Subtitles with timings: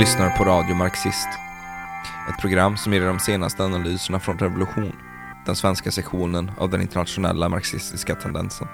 [0.00, 1.28] lyssnar på Radio Marxist.
[2.28, 4.92] Ett program som ger de senaste analyserna från Revolution,
[5.46, 8.68] den svenska sektionen av den internationella marxistiska tendensen.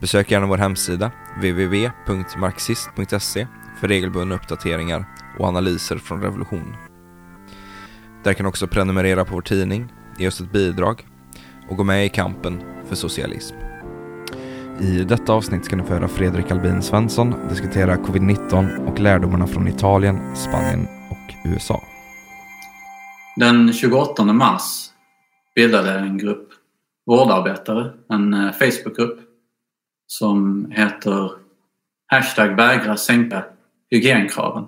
[0.00, 3.46] Besök gärna vår hemsida, www.marxist.se,
[3.80, 5.04] för regelbundna uppdateringar
[5.38, 6.76] och analyser från Revolution.
[8.24, 11.06] Där kan du också prenumerera på vår tidning, ge oss ett bidrag
[11.68, 13.63] och gå med i kampen för socialism.
[14.80, 19.68] I detta avsnitt ska ni få höra Fredrik Albin Svensson diskutera covid-19 och lärdomarna från
[19.68, 21.82] Italien, Spanien och USA.
[23.36, 24.90] Den 28 mars
[25.54, 26.48] bildade en grupp
[27.06, 29.20] vårdarbetare en eh, Facebookgrupp
[30.06, 31.30] som heter
[32.06, 33.44] Hashtag vägra sänka
[33.90, 34.64] hygienkraven.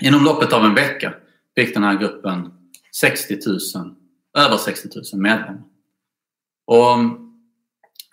[0.00, 1.14] Inom loppet av en vecka
[1.54, 2.52] fick den här gruppen
[3.00, 3.58] 60 000,
[4.38, 5.62] över 60 000 medlemmar.
[6.66, 7.21] Och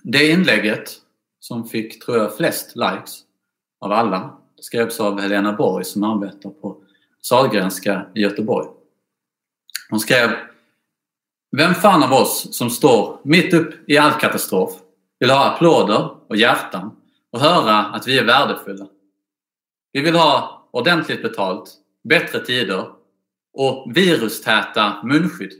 [0.03, 0.91] det inlägget
[1.39, 3.21] som fick, tror jag, flest likes
[3.81, 6.77] av alla skrevs av Helena Borg som arbetar på
[7.21, 8.67] Sahlgrenska i Göteborg.
[9.89, 10.29] Hon skrev
[11.57, 14.71] Vem fan av oss som står mitt upp i all katastrof
[15.19, 16.91] vill ha applåder och hjärtan
[17.31, 18.87] och höra att vi är värdefulla.
[19.91, 21.73] Vi vill ha ordentligt betalt,
[22.03, 22.89] bättre tider
[23.53, 25.53] och virustäta munskydd.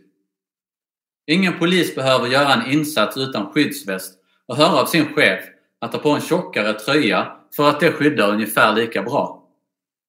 [1.28, 4.19] Ingen polis behöver göra en insats utan skyddsväst
[4.50, 5.40] och höra av sin chef
[5.80, 9.44] att ta på en tjockare tröja för att det skyddar ungefär lika bra.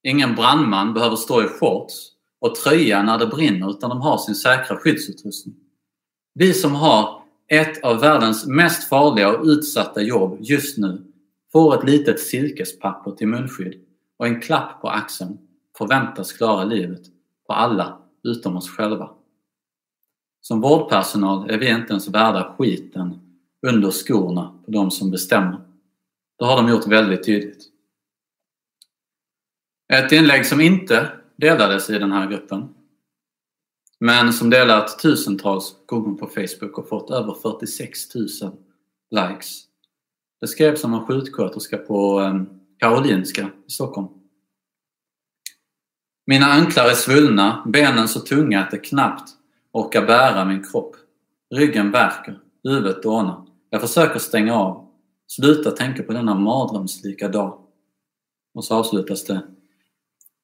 [0.02, 1.94] Ingen brandman behöver stå i shorts
[2.40, 5.54] och tröja när det brinner utan de har sin säkra skyddsutrustning.
[6.34, 11.04] Vi som har ett av världens mest farliga och utsatta jobb just nu
[11.52, 13.74] får ett litet silkespapper till munskydd
[14.18, 15.38] och en klapp på axeln
[15.78, 17.02] förväntas klara livet
[17.46, 19.10] på alla utom oss själva.
[20.40, 23.29] Som vårdpersonal är vi inte ens värda skiten
[23.66, 25.60] under skorna på de som bestämmer.
[26.38, 27.66] Det har de gjort väldigt tydligt.
[29.92, 32.74] Ett inlägg som inte delades i den här gruppen
[34.00, 38.26] men som delat tusentals gånger på Facebook och fått över 46 000
[39.10, 39.62] likes.
[40.40, 42.46] Det skrevs om en sjuksköterska på ehm,
[42.78, 44.08] Karolinska i Stockholm.
[46.26, 49.30] Mina anklar är svullna, benen så tunga att det knappt
[49.72, 50.96] orkar bära min kropp.
[51.54, 53.46] Ryggen värker, huvudet dånar.
[53.70, 54.88] Jag försöker stänga av.
[55.26, 57.64] Sluta tänka på denna mardrömslika dag.
[58.54, 59.42] Och så avslutas det.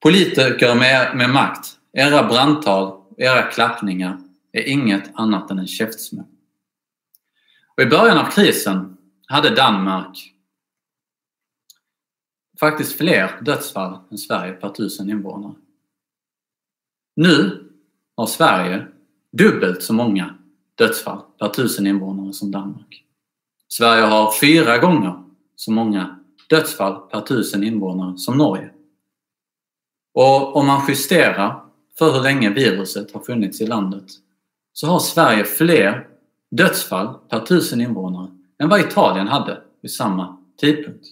[0.03, 4.19] Politiker med, med makt, era brandtal, era klappningar
[4.53, 6.26] är inget annat än en käftsmäll.
[7.76, 10.34] Och I början av krisen hade Danmark
[12.60, 15.54] faktiskt fler dödsfall än Sverige per tusen invånare.
[17.16, 17.64] Nu
[18.16, 18.87] har Sverige
[19.32, 20.38] dubbelt så många
[20.75, 23.06] dödsfall per tusen invånare som Danmark.
[23.69, 25.22] Sverige har fyra gånger
[25.56, 26.19] så många
[26.49, 28.71] dödsfall per tusen invånare som Norge.
[30.15, 31.65] Och om man justerar
[31.99, 34.05] för hur länge viruset har funnits i landet
[34.72, 36.09] så har Sverige fler
[36.50, 38.31] dödsfall per tusen invånare
[38.62, 41.06] än vad Italien hade vid samma tidpunkt.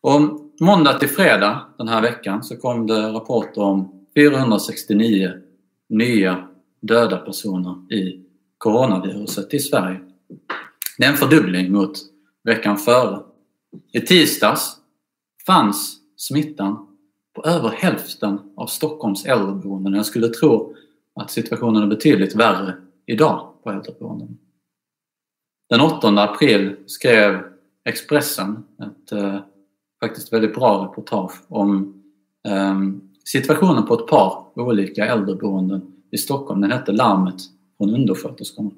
[0.00, 0.20] Och
[0.60, 5.32] måndag till fredag den här veckan så kom det rapporter om 469
[5.88, 6.48] nya
[6.80, 8.24] döda personer i
[8.58, 10.00] coronaviruset i Sverige.
[10.98, 11.98] Det är en fördubbling mot
[12.44, 13.22] veckan före.
[13.92, 14.76] I tisdags
[15.46, 16.86] fanns smittan
[17.34, 19.94] på över hälften av Stockholms äldreboenden.
[19.94, 20.74] Jag skulle tro
[21.14, 22.76] att situationen är betydligt värre
[23.06, 24.38] idag på äldreboenden.
[25.68, 27.42] Den 8 april skrev
[27.84, 29.38] Expressen ett eh,
[30.00, 31.94] faktiskt väldigt bra reportage om
[32.48, 32.78] eh,
[33.24, 36.60] situationen på ett par olika äldreboenden i Stockholm.
[36.60, 37.40] Den hette Larmet
[37.78, 38.70] från undersköterskorna.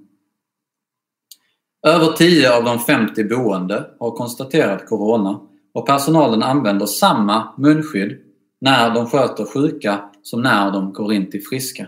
[1.86, 5.40] Över 10 av de 50 boende har konstaterat Corona
[5.74, 8.18] och personalen använder samma munskydd
[8.60, 11.86] när de sköter sjuka som när de går in till friska.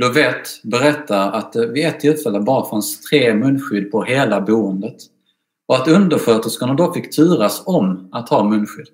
[0.00, 4.96] Lovette berättar att det vid ett tillfälle bara fanns tre munskydd på hela boendet
[5.68, 8.88] och att undersköterskorna då fick turas om att ha munskydd.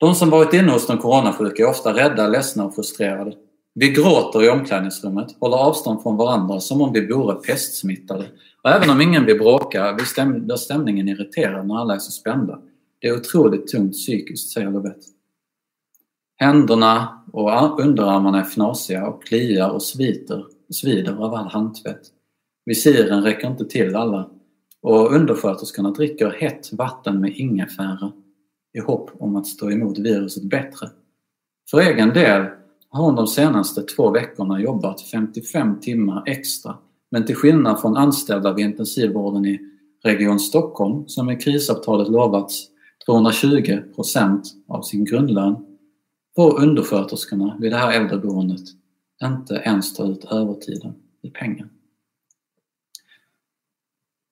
[0.00, 3.36] De som varit inne hos de coronasjuka är ofta rädda, ledsna och frustrerade.
[3.74, 8.24] Vi gråter i omklädningsrummet, håller avstånd från varandra som om vi vore pestsmittade.
[8.62, 12.58] Och även om ingen vill bråka blir stämningen irriterad när alla är så spända.
[12.98, 15.06] Det är otroligt tungt psykiskt, säger Lovette.
[16.36, 22.02] Händerna och underarmarna är fnasiga och kliar och sviter, svider av all handtvätt.
[22.66, 24.30] Visiren räcker inte till alla
[24.82, 28.12] och undersköterskorna dricker hett vatten med ingefära
[28.72, 30.88] i hopp om att stå emot viruset bättre.
[31.70, 32.46] För egen del
[32.94, 36.78] har hon de senaste två veckorna jobbat 55 timmar extra
[37.10, 39.60] men till skillnad från anställda vid intensivvården i
[40.04, 42.66] Region Stockholm som i krisavtalet lovats
[43.06, 45.66] 220 procent av sin grundlön
[46.36, 48.60] får undersköterskorna vid det här äldreboendet
[49.22, 51.68] inte ens ta ut övertiden i pengar.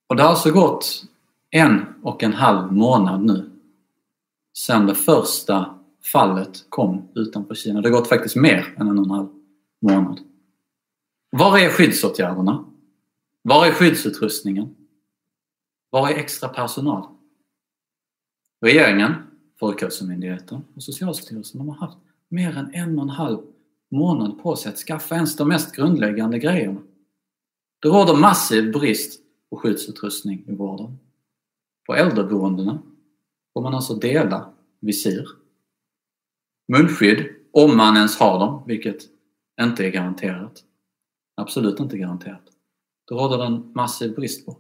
[0.09, 1.05] Och det har alltså gått
[1.51, 3.51] en och en halv månad nu
[4.59, 7.81] sedan det första fallet kom utanför Kina.
[7.81, 9.29] Det har gått faktiskt mer än en och en halv
[9.81, 10.21] månad.
[11.31, 12.65] Var är skyddsåtgärderna?
[13.43, 14.75] Var är skyddsutrustningen?
[15.91, 17.07] Var är extra personal?
[18.61, 19.15] Regeringen,
[19.61, 23.39] Folkhälsomyndigheten och Socialstyrelsen de har haft mer än en och en halv
[23.89, 26.81] månad på sig att skaffa ens de mest grundläggande grejerna.
[27.83, 29.21] Det råder massiv brist
[29.51, 30.99] på skyddsutrustning i vården.
[31.87, 32.83] På äldreboendena
[33.53, 34.51] får man alltså dela
[34.81, 35.42] visir.
[36.69, 39.03] Munskydd, om man ens har dem, vilket
[39.61, 40.63] inte är garanterat.
[41.37, 42.43] Absolut inte garanterat.
[43.09, 44.59] Det råder det en massiv brist på.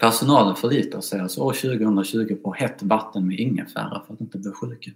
[0.00, 4.50] Personalen förlitar sig alltså år 2020 på hett vatten med ingefära för att inte bli
[4.50, 4.90] sjuka.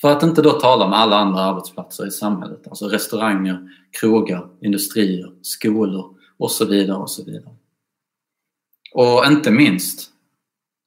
[0.00, 3.70] För att inte då tala om alla andra arbetsplatser i samhället, alltså restauranger,
[4.00, 7.54] krogar, industrier, skolor och så vidare och så vidare.
[8.94, 10.10] Och inte minst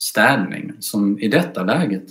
[0.03, 2.05] städningen som i detta läget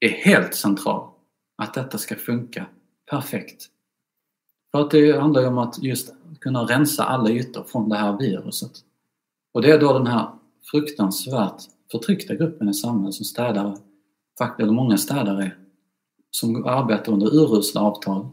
[0.00, 1.13] är helt central.
[1.56, 2.66] Att detta ska funka
[3.10, 3.66] perfekt.
[4.72, 8.18] För att det handlar ju om att just kunna rensa alla ytor från det här
[8.18, 8.72] viruset.
[9.52, 10.28] Och det är då den här
[10.70, 11.62] fruktansvärt
[11.92, 13.76] förtryckta gruppen i samhället som städare,
[14.58, 15.52] eller många städare
[16.30, 18.28] som arbetar under urusla avtal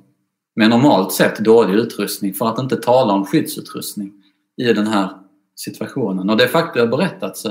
[0.55, 4.13] med normalt sett dålig utrustning för att inte tala om skyddsutrustning
[4.57, 5.09] i den här
[5.55, 6.29] situationen.
[6.29, 7.45] Och det faktum har berättats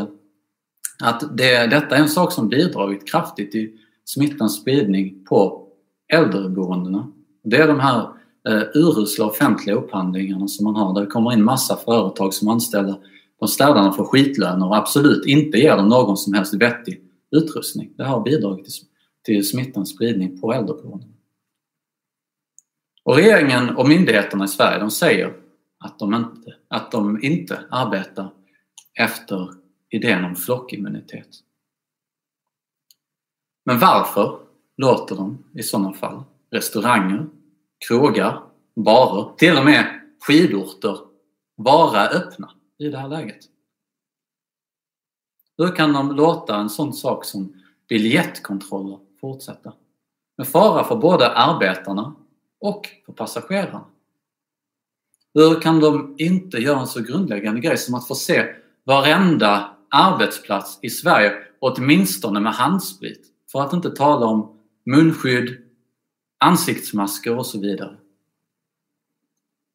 [1.02, 3.78] att det, detta är en sak som bidragit kraftigt till
[4.14, 5.68] smittans spridning på
[6.12, 7.12] äldreboendena.
[7.44, 8.00] Det är de här
[8.48, 12.94] eh, urusla offentliga upphandlingarna som man har där det kommer in massa företag som anställer
[13.40, 17.92] de städarna för skitlöner och absolut inte ger dem någon som helst vettig utrustning.
[17.96, 18.74] Det har bidragit till,
[19.24, 21.14] till smittans spridning på äldreboenden.
[23.04, 25.32] Och regeringen och myndigheterna i Sverige de säger
[25.78, 28.30] att de inte, att de inte arbetar
[28.98, 29.50] efter
[29.90, 31.28] idén om flockimmunitet.
[33.64, 34.38] Men varför
[34.76, 37.26] låter de i sådana fall restauranger,
[37.88, 38.42] krogar,
[38.76, 40.98] barer, till och med skidorter
[41.56, 43.38] vara öppna i det här läget?
[45.58, 49.72] Hur kan de låta en sån sak som biljettkontroller fortsätta?
[50.36, 52.14] Med fara för både arbetarna
[52.60, 53.84] och för passagerarna.
[55.34, 58.54] Hur kan de inte göra en så grundläggande grej som att få se
[58.84, 63.26] varenda arbetsplats i Sverige åtminstone med handsprit?
[63.52, 65.58] För att inte tala om munskydd,
[66.38, 67.96] ansiktsmasker och så vidare.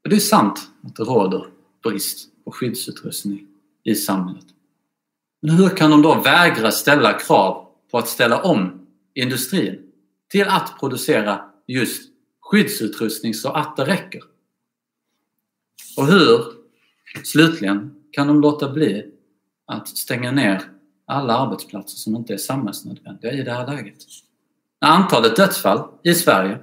[0.10, 1.48] det är sant att det råder
[1.84, 3.48] brist på skyddsutrustning
[3.84, 4.46] i samhället.
[5.42, 9.92] Men hur kan de då vägra ställa krav på att ställa om industrin
[10.30, 12.12] till att producera just
[12.42, 14.24] skyddsutrustning så att det räcker?
[15.98, 16.40] Och hur,
[17.24, 19.12] slutligen, kan de låta bli
[19.66, 20.75] att stänga ner
[21.06, 23.98] alla arbetsplatser som inte är samhällsnödvändiga i det här läget?
[24.82, 26.60] När antalet dödsfall i Sverige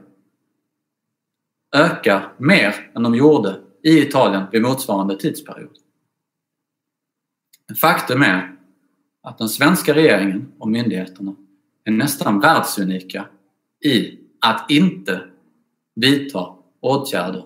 [1.77, 5.79] ökar mer än de gjorde i Italien vid motsvarande tidsperiod.
[7.81, 8.57] Faktum är
[9.23, 11.35] att den svenska regeringen och myndigheterna
[11.85, 13.29] är nästan världsunika
[13.85, 15.21] i att inte
[15.95, 17.45] vidta åtgärder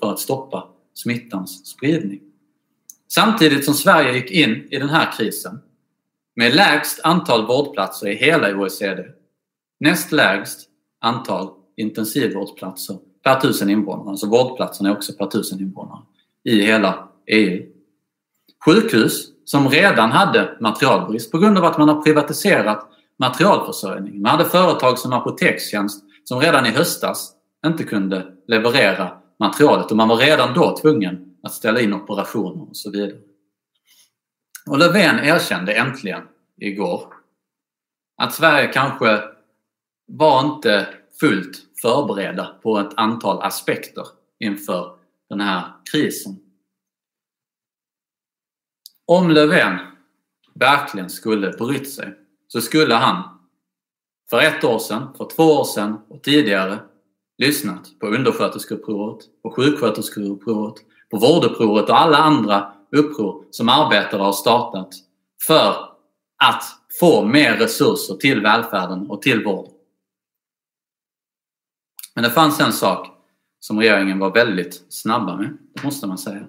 [0.00, 2.20] för att stoppa smittans spridning.
[3.08, 5.58] Samtidigt som Sverige gick in i den här krisen
[6.36, 9.04] med lägst antal vårdplatser i hela OECD,
[9.80, 10.60] näst lägst
[11.00, 16.02] antal intensivvårdsplatser per tusen invånare, alltså vårdplatserna är också per tusen invånare
[16.44, 17.66] i hela EU.
[18.64, 22.88] Sjukhus som redan hade materialbrist på grund av att man har privatiserat
[23.18, 24.22] materialförsörjning.
[24.22, 27.32] Man hade företag som Apotekstjänst som redan i höstas
[27.66, 32.76] inte kunde leverera materialet och man var redan då tvungen att ställa in operationer och
[32.76, 33.12] så vidare.
[34.70, 36.22] Och Löfven erkände äntligen
[36.56, 37.14] igår
[38.16, 39.22] att Sverige kanske
[40.06, 40.88] var inte
[41.20, 44.06] fullt förberedda på ett antal aspekter
[44.38, 46.36] inför den här krisen.
[49.06, 49.78] Om Löfven
[50.54, 52.14] verkligen skulle brytt sig
[52.48, 53.22] så skulle han
[54.30, 56.78] för ett år sedan, för två år sedan och tidigare
[57.38, 60.74] lyssnat på undersköterskeupproret, på sjuksköterskeupproret,
[61.10, 64.94] på vårdupproret och alla andra uppror som arbetare har startat
[65.46, 65.74] för
[66.44, 66.64] att
[67.00, 69.72] få mer resurser till välfärden och till vården.
[72.14, 73.08] Men det fanns en sak
[73.60, 76.46] som regeringen var väldigt snabba med, det måste man säga.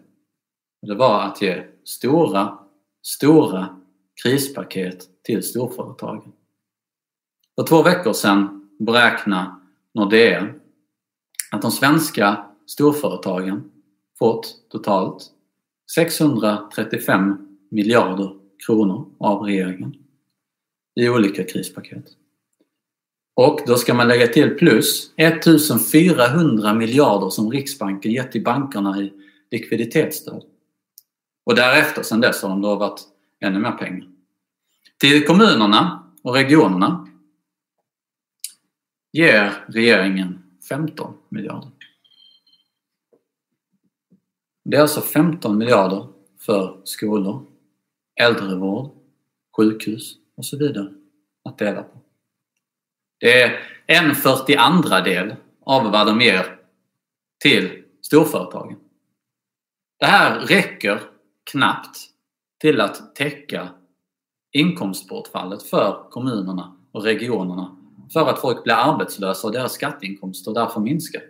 [0.81, 2.59] Det var att ge stora,
[3.01, 3.81] stora
[4.23, 6.31] krispaket till storföretagen.
[7.55, 9.55] För två veckor sedan beräknade
[9.93, 10.53] Nordea
[11.51, 13.71] att de svenska storföretagen
[14.19, 15.31] fått totalt
[15.91, 17.37] 635
[17.71, 19.95] miljarder kronor av regeringen
[20.95, 22.05] i olika krispaket.
[23.35, 29.13] Och då ska man lägga till plus 1400 miljarder som Riksbanken gett till bankerna i
[29.51, 30.43] likviditetsstöd.
[31.45, 33.01] Och därefter, sen dess, har de lovat
[33.39, 34.07] ännu mer pengar.
[34.97, 37.07] Till kommunerna och regionerna
[39.11, 41.69] ger regeringen 15 miljarder.
[44.65, 46.07] Det är alltså 15 miljarder
[46.39, 47.45] för skolor,
[48.21, 48.91] äldrevård,
[49.57, 50.89] sjukhus och så vidare
[51.43, 52.01] att dela på.
[53.19, 56.59] Det är en 42 del av vad de ger
[57.39, 58.77] till storföretagen.
[59.99, 61.01] Det här räcker
[61.51, 61.97] knappt
[62.59, 63.69] till att täcka
[64.51, 67.77] inkomstbortfallet för kommunerna och regionerna
[68.13, 71.21] för att folk blir arbetslösa och deras skatteinkomster därför minskar.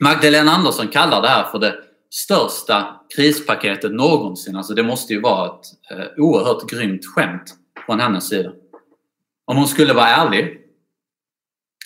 [0.00, 1.74] Magdalena Andersson kallar det här för det
[2.10, 4.56] största krispaketet någonsin.
[4.56, 7.54] Alltså det måste ju vara ett eh, oerhört grymt skämt
[7.86, 8.52] från hennes sida.
[9.44, 10.60] Om hon skulle vara ärlig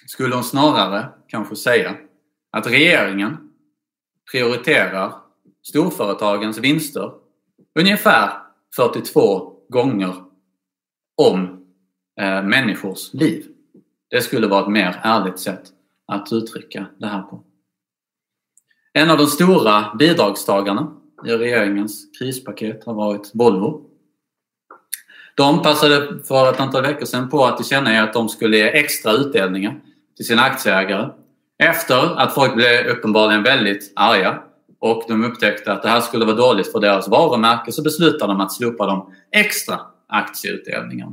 [0.06, 1.94] skulle hon snarare kanske säga
[2.50, 3.36] att regeringen
[4.32, 5.12] prioriterar
[5.62, 7.12] storföretagens vinster
[7.78, 8.30] ungefär
[8.76, 10.14] 42 gånger
[11.16, 11.66] om
[12.20, 13.46] eh, människors liv.
[14.10, 15.62] Det skulle vara ett mer ärligt sätt
[16.06, 17.44] att uttrycka det här på.
[18.92, 20.92] En av de stora bidragstagarna
[21.26, 23.82] i regeringens krispaket har varit Volvo.
[25.36, 29.12] De passade för ett antal veckor sedan på att tillkännage att de skulle ge extra
[29.12, 29.80] utdelningar
[30.16, 31.08] till sina aktieägare
[31.58, 34.42] efter att folk blev uppenbarligen väldigt arga
[34.80, 38.40] och de upptäckte att det här skulle vara dåligt för deras varumärke så beslutade de
[38.40, 41.12] att slopa de extra aktieutdelningarna.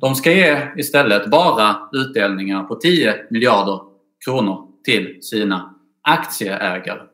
[0.00, 3.80] De ska ge istället bara utdelningar på 10 miljarder
[4.24, 7.09] kronor till sina aktieägare.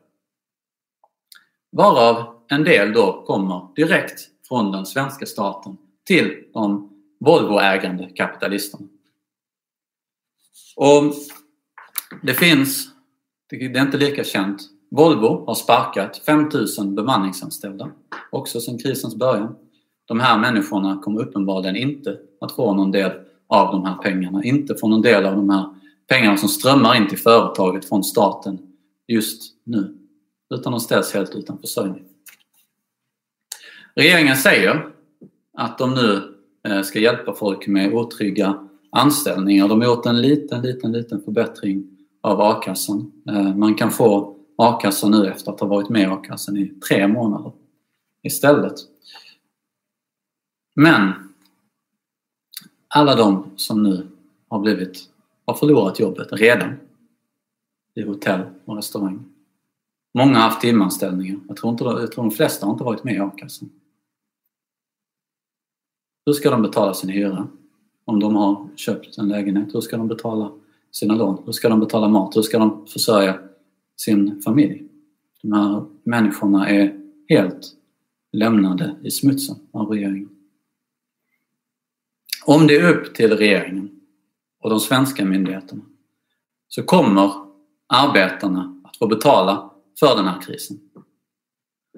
[1.77, 8.87] Varav en del då kommer direkt från den svenska staten till de Volvoägande kapitalisterna.
[10.75, 11.03] Och
[12.23, 12.87] det finns,
[13.49, 17.91] det är inte lika känt, Volvo har sparkat 5000 bemanningsanställda
[18.31, 19.55] också sedan krisens början.
[20.05, 23.11] De här människorna kommer uppenbarligen inte att få någon del
[23.47, 25.65] av de här pengarna, inte få någon del av de här
[26.07, 28.59] pengarna som strömmar in till företaget från staten
[29.07, 30.06] just nu.
[30.49, 32.03] Utan de ställs helt utan försörjning.
[33.95, 34.91] Regeringen säger
[35.53, 36.35] att de nu
[36.67, 39.67] eh, ska hjälpa folk med otrygga anställningar.
[39.67, 43.11] De har gjort en liten, liten, liten förbättring av a-kassan.
[43.27, 47.07] Eh, man kan få a-kassa nu efter att ha varit med i a-kassan i tre
[47.07, 47.51] månader
[48.21, 48.75] istället.
[50.75, 51.13] Men
[52.87, 54.07] alla de som nu
[54.47, 55.09] har blivit,
[55.45, 56.75] har förlorat jobbet redan
[57.95, 59.26] i hotell och restaurang.
[60.17, 61.39] Många har haft timanställningar.
[61.47, 63.69] Jag tror, inte, jag tror de flesta har inte varit med i a-kassan.
[66.25, 67.47] Hur ska de betala sin hyra?
[68.05, 70.51] Om de har köpt en lägenhet, hur ska de betala
[70.91, 71.43] sina lån?
[71.45, 72.35] Hur ska de betala mat?
[72.35, 73.39] Hur ska de försörja
[73.97, 74.87] sin familj?
[75.41, 77.75] De här människorna är helt
[78.31, 80.29] lämnade i smutsen av regeringen.
[82.45, 84.01] Om det är upp till regeringen
[84.63, 85.83] och de svenska myndigheterna
[86.67, 87.31] så kommer
[87.87, 90.79] arbetarna att få betala för den här krisen.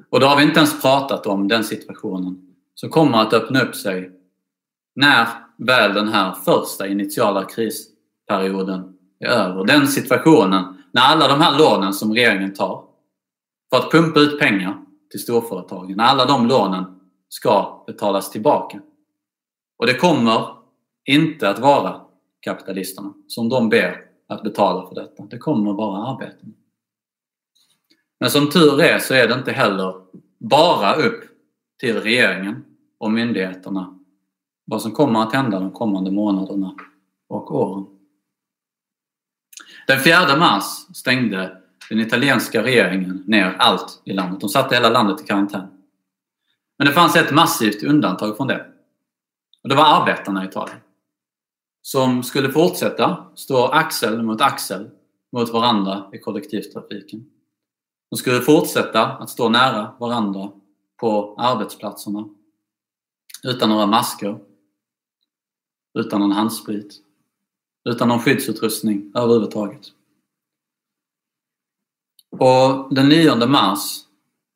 [0.10, 3.76] Och då har vi inte ens pratat om den situationen som kommer att öppna upp
[3.76, 4.12] sig
[4.96, 5.28] när
[5.58, 9.66] väl den här första initiala krisperioden är över.
[9.66, 12.86] Den situationen när alla de här lånen som regeringen tar
[13.70, 18.82] för att pumpa ut pengar till storföretagen, när alla de lånen ska betalas tillbaka.
[19.78, 20.48] Och det kommer
[21.06, 22.02] inte att vara
[22.40, 23.96] kapitalisterna som de ber
[24.28, 25.24] att betala för detta.
[25.24, 26.54] Det kommer att vara arbetarna.
[28.20, 29.94] Men som tur är så är det inte heller
[30.38, 31.24] bara upp
[31.80, 32.66] till regeringen
[32.98, 34.00] och myndigheterna
[34.66, 36.76] vad som kommer att hända de kommande månaderna
[37.28, 37.86] och åren.
[39.88, 44.40] Den 4 mars stängde den italienska regeringen ner allt i landet.
[44.42, 45.68] De satte hela landet i karantän.
[46.78, 48.66] Men det fanns ett massivt undantag från det.
[49.64, 50.78] Och det var arbetarna i Italien.
[51.82, 54.90] Som skulle fortsätta stå axel mot axel
[55.32, 57.26] mot varandra i kollektivtrafiken.
[58.10, 60.52] De skulle fortsätta att stå nära varandra
[61.00, 62.30] på arbetsplatserna.
[63.44, 64.40] Utan några masker.
[66.00, 66.96] Utan någon handsprit.
[67.90, 69.82] Utan någon skyddsutrustning överhuvudtaget.
[72.32, 74.06] Och den 9 mars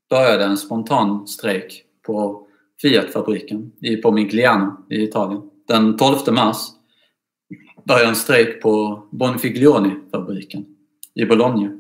[0.09, 2.47] började en spontan strejk på
[2.81, 3.71] Fiat-fabriken
[4.03, 5.49] på Migliano i Italien.
[5.67, 6.57] Den 12 mars
[7.83, 10.65] började en strejk på Bonfiglioni-fabriken
[11.13, 11.79] i Bologna.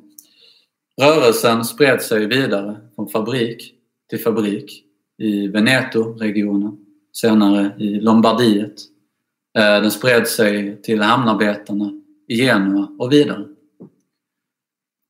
[1.01, 3.73] Rörelsen spred sig vidare från fabrik
[4.09, 4.83] till fabrik
[5.17, 8.81] i Veneto-regionen, senare i Lombardiet.
[9.57, 13.47] Eh, den spred sig till hamnarbetarna i Genua och vidare.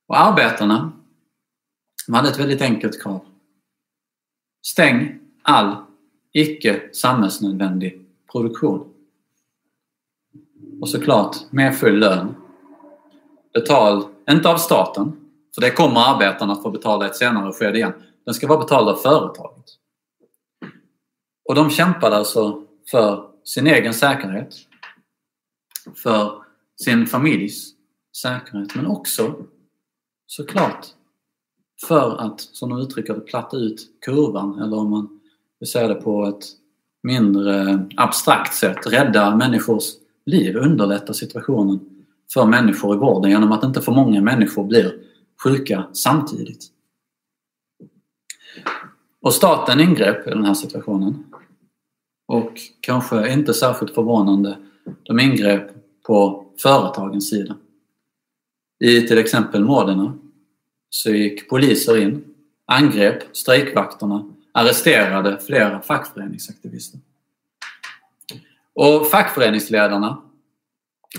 [0.08, 0.92] Och arbetarna
[2.06, 3.20] de hade ett väldigt enkelt krav.
[4.62, 5.76] Stäng all
[6.32, 8.94] icke samhällsnödvändig produktion.
[10.80, 12.34] Och såklart med full lön.
[13.52, 15.23] Betald, inte av staten,
[15.54, 17.92] för det kommer arbetarna att få betala i ett senare skede igen.
[18.24, 19.64] Den ska vara betald av företaget.
[21.48, 24.54] Och de kämpade alltså för sin egen säkerhet,
[26.02, 26.32] för
[26.84, 27.70] sin familjs
[28.22, 29.34] säkerhet, men också
[30.26, 30.86] såklart
[31.86, 35.20] för att, som de uttrycker det, platta ut kurvan eller om man
[35.60, 36.44] vill säga det på ett
[37.02, 39.84] mindre abstrakt sätt, rädda människors
[40.26, 41.80] liv, underlätta situationen
[42.32, 45.04] för människor i vården genom att inte för många människor blir
[45.42, 46.64] sjuka samtidigt.
[49.20, 51.24] Och staten ingrep i den här situationen.
[52.26, 54.58] Och kanske inte särskilt förvånande,
[55.02, 55.70] de ingrep
[56.06, 57.56] på företagens sida.
[58.78, 60.18] I till exempel Modena
[60.90, 62.34] så gick poliser in,
[62.66, 67.00] angrep strejkvakterna, arresterade flera fackföreningsaktivister.
[68.74, 70.22] Och fackföreningsledarna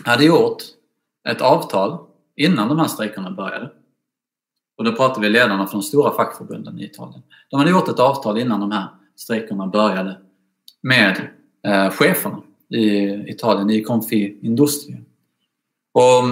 [0.06, 0.64] hade gjort
[1.30, 1.98] ett avtal
[2.36, 3.72] innan de här strejkerna började.
[4.78, 7.24] Och då pratar vi ledarna från de stora fackförbunden i Italien.
[7.50, 10.18] De hade gjort ett avtal innan de här strejkerna började
[10.82, 11.28] med
[11.68, 14.98] eh, cheferna i Italien, i Confi Industria.
[15.94, 16.24] Och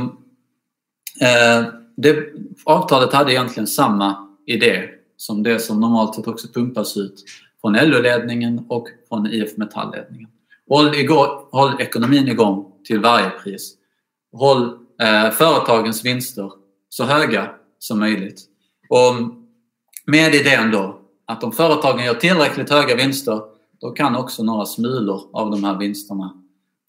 [1.28, 2.34] eh, det,
[2.64, 7.24] avtalet hade egentligen samma idé som det som normalt sett också pumpas ut
[7.62, 10.30] från LO-ledningen och från IF Metall-ledningen.
[10.70, 13.74] Håll, igång, håll ekonomin igång till varje pris.
[14.32, 14.64] Håll
[15.02, 16.52] eh, företagens vinster
[16.90, 17.50] så höga
[17.84, 18.42] som möjligt.
[18.90, 19.14] Och
[20.06, 23.42] med idén då att om företagen gör tillräckligt höga vinster
[23.82, 26.34] då kan också några smulor av de här vinsterna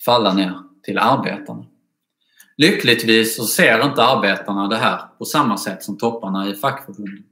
[0.04, 1.64] falla ner till arbetarna.
[2.56, 7.24] Lyckligtvis så ser inte arbetarna det här på samma sätt som topparna i fackförbunden.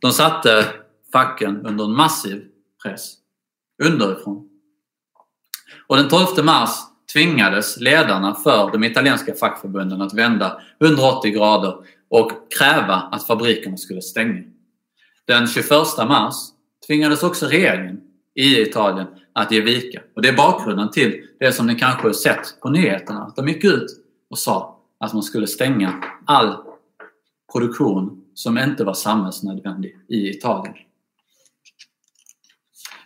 [0.00, 0.66] De satte
[1.12, 2.44] facken under en massiv
[2.82, 3.14] press
[3.82, 4.48] underifrån.
[5.86, 6.70] Och den 12 mars
[7.12, 11.76] tvingades ledarna för de italienska fackförbunden att vända 180 grader
[12.10, 14.42] och kräva att fabrikerna skulle stänga.
[15.24, 16.34] Den 21 mars
[16.86, 18.00] tvingades också regeringen
[18.34, 20.02] i Italien att ge vika.
[20.16, 23.22] Och det är bakgrunden till det som ni kanske har sett på nyheterna.
[23.24, 23.86] Att de gick ut
[24.30, 26.56] och sa att man skulle stänga all
[27.52, 30.74] produktion som inte var samhällsnödvändig i Italien.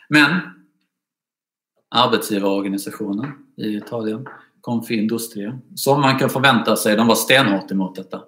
[0.09, 0.41] Men
[1.91, 4.27] arbetsgivarorganisationen i Italien,
[4.61, 8.23] Confi Industria, som man kan förvänta sig, de var stenhårt emot detta.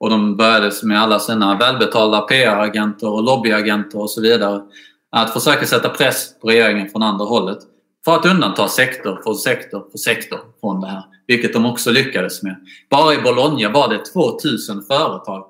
[0.00, 4.62] Och de började med alla sina välbetalda PR-agenter och lobbyagenter och så vidare
[5.10, 7.58] att försöka sätta press på regeringen från andra hållet
[8.04, 11.02] för att undanta sektor för sektor för sektor från det här.
[11.26, 12.56] Vilket de också lyckades med.
[12.90, 15.46] Bara i Bologna var det 2000 företag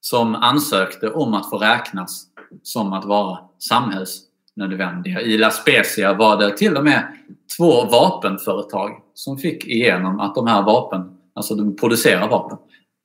[0.00, 2.24] som ansökte om att få räknas
[2.62, 5.20] som att vara samhällsnödvändiga.
[5.20, 7.16] I La Spezia var det till och med
[7.56, 12.58] två vapenföretag som fick igenom att de här vapen, alltså de producerar vapen,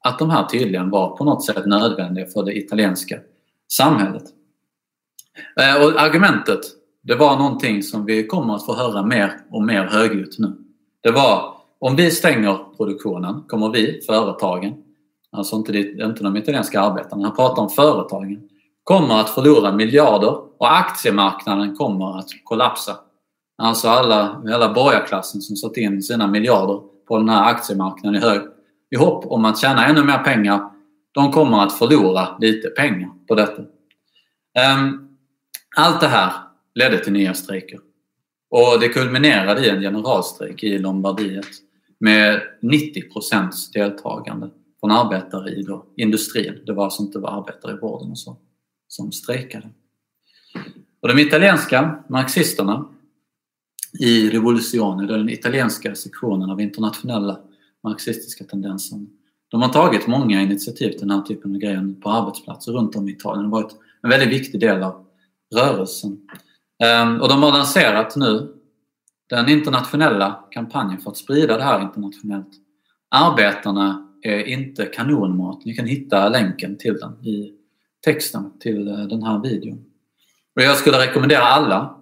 [0.06, 3.20] att de här tydligen var på något sätt nödvändiga för det italienska
[3.68, 4.24] samhället.
[5.60, 6.60] Eh, och argumentet,
[7.02, 10.54] det var någonting som vi kommer att få höra mer och mer högljutt nu.
[11.02, 14.74] Det var om vi stänger produktionen kommer vi, företagen,
[15.32, 18.50] alltså inte, inte de italienska arbetarna, han pratar om företagen,
[18.84, 22.96] kommer att förlora miljarder och aktiemarknaden kommer att kollapsa.
[23.58, 28.42] Alltså alla, hela borgarklassen som satt in sina miljarder på den här aktiemarknaden i, hög,
[28.96, 30.72] i hopp om att tjäna ännu mer pengar,
[31.12, 33.62] de kommer att förlora lite pengar på detta.
[34.60, 35.08] Ehm,
[35.78, 36.34] allt det här
[36.76, 37.80] ledde till nya strejker.
[38.50, 41.48] Och det kulminerade i en generalstrejk i Lombardiet
[42.00, 46.60] med 90% deltagande från arbetare i då, industrin.
[46.66, 48.38] Det var alltså inte var arbetare i vården och så
[48.88, 49.70] som strejkade.
[51.02, 52.86] Och de italienska marxisterna
[54.00, 57.40] i Rivoluzione, den italienska sektionen av internationella
[57.86, 59.08] marxistiska tendensen.
[59.48, 63.10] De har tagit många initiativ till den här typen av grejer på arbetsplatser runt om
[63.10, 63.44] i Italien.
[63.44, 65.06] Det har varit en väldigt viktig del av
[65.56, 66.18] rörelsen.
[66.84, 68.56] Ehm, och de har lanserat nu
[69.30, 72.50] den internationella kampanjen för att sprida det här internationellt.
[73.10, 75.66] Arbetarna är inte kanonmat.
[75.66, 77.54] Ni kan hitta länken till den i
[78.06, 79.86] texten till eh, den här videon.
[80.56, 81.98] Och jag skulle rekommendera alla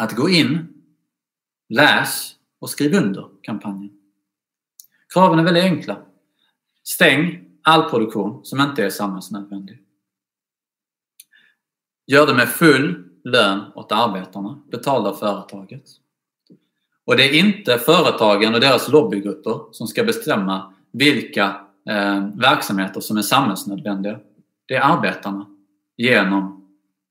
[0.00, 0.68] att gå in,
[1.68, 3.97] läs och skriv under kampanjen.
[5.12, 6.02] Kraven är väldigt enkla.
[6.84, 9.78] Stäng all produktion som inte är samhällsnödvändig.
[12.06, 15.84] Gör det med full lön åt arbetarna, betald av företaget.
[17.04, 21.44] Och det är inte företagen och deras lobbygrupper som ska bestämma vilka
[21.88, 24.20] eh, verksamheter som är samhällsnödvändiga.
[24.66, 25.46] Det är arbetarna
[25.96, 26.68] genom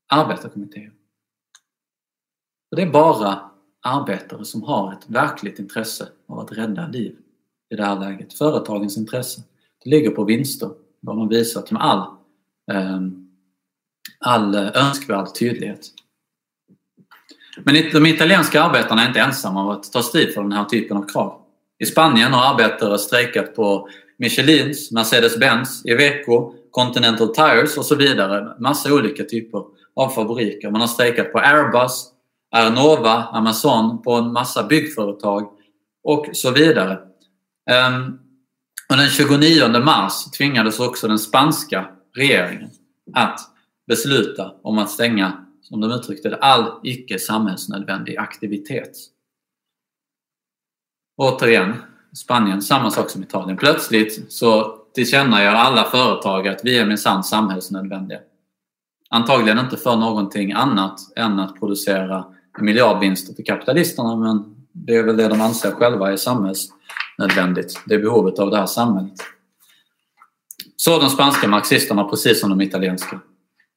[0.08, 0.92] arbetarkommittéer.
[2.72, 7.18] Och det är bara arbetare som har ett verkligt intresse av att rädda liv
[7.70, 8.34] i det här läget.
[8.34, 9.42] Företagens intresse
[9.84, 10.70] det ligger på vinster.
[11.02, 12.06] Det har man visat med all,
[12.72, 13.28] ehm,
[14.20, 15.88] all eh, önskvärd tydlighet.
[17.64, 20.98] Men de italienska arbetarna är inte ensamma om att ta strid för den här typen
[20.98, 21.42] av krav.
[21.80, 28.56] I Spanien har arbetare strejkat på Michelins, Mercedes-Benz, Iveco, Continental Tires och så vidare.
[28.60, 29.64] Massa olika typer
[29.96, 30.72] av fabriker.
[30.72, 32.06] Man har strejkat på Airbus,
[32.52, 35.50] Arnova, Amazon, på en massa byggföretag
[36.04, 37.00] och så vidare.
[37.70, 38.20] Ehm,
[38.90, 42.70] och den 29 mars tvingades också den spanska regeringen
[43.14, 43.40] att
[43.88, 48.98] besluta om att stänga, som de uttryckte det, all icke samhällsnödvändig aktivitet.
[51.18, 51.74] Återigen,
[52.14, 53.58] Spanien, samma sak som Italien.
[53.58, 58.20] Plötsligt så tillkännager alla företag att vi är minsann samhällsnödvändiga.
[59.10, 62.26] Antagligen inte för någonting annat än att producera
[62.60, 66.16] miljardvinster till kapitalisterna men det är väl det de anser själva är
[67.18, 67.82] nödvändigt.
[67.86, 69.14] Det är behovet av det här samhället.
[70.76, 73.20] Så de spanska marxisterna, precis som de italienska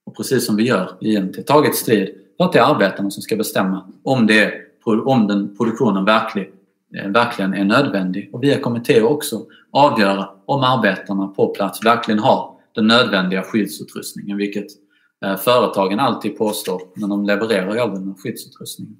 [0.07, 3.23] och precis som vi gör i IMT, tagit strid för att det är arbetarna som
[3.23, 6.53] ska bestämma om, det är, om den produktionen verklig,
[6.97, 8.31] eh, verkligen är nödvändig.
[8.33, 14.67] Och via kommittéer också avgöra om arbetarna på plats verkligen har den nödvändiga skyddsutrustningen, vilket
[15.25, 18.97] eh, företagen alltid påstår när de levererar all den skyddsutrustning.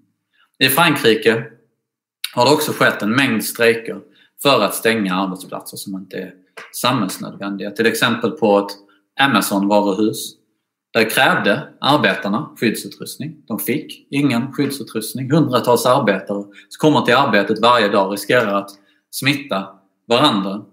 [0.59, 1.45] I Frankrike
[2.35, 4.01] har det också skett en mängd strejker
[4.43, 6.35] för att stänga arbetsplatser som inte är
[6.73, 7.71] samhällsnödvändiga.
[7.71, 8.77] Till exempel på ett
[9.21, 10.37] Amazon-varuhus.
[10.93, 13.43] Där krävde arbetarna skyddsutrustning.
[13.47, 15.33] De fick ingen skyddsutrustning.
[15.33, 18.71] Hundratals arbetare som kommer till arbetet varje dag riskerar att
[19.11, 20.65] smitta varandra.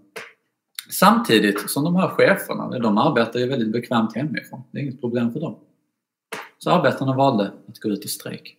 [0.89, 4.63] Samtidigt som de här cheferna, de arbetar ju väldigt bekvämt hemifrån.
[4.71, 5.59] Det är inget problem för dem.
[6.57, 8.57] Så arbetarna valde att gå ut i strejk.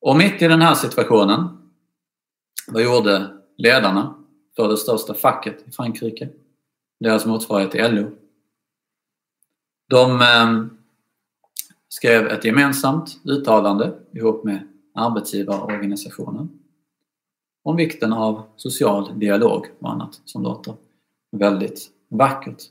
[0.00, 1.48] Och mitt i den här situationen,
[2.68, 4.14] vad gjorde ledarna
[4.56, 6.28] för det största facket i Frankrike?
[7.00, 8.10] Deras motsvarighet till LO.
[9.88, 10.64] De eh,
[11.88, 16.48] skrev ett gemensamt uttalande ihop med arbetsgivarorganisationen
[17.62, 20.74] om vikten av social dialog och annat som låter
[21.30, 22.62] väldigt vackert.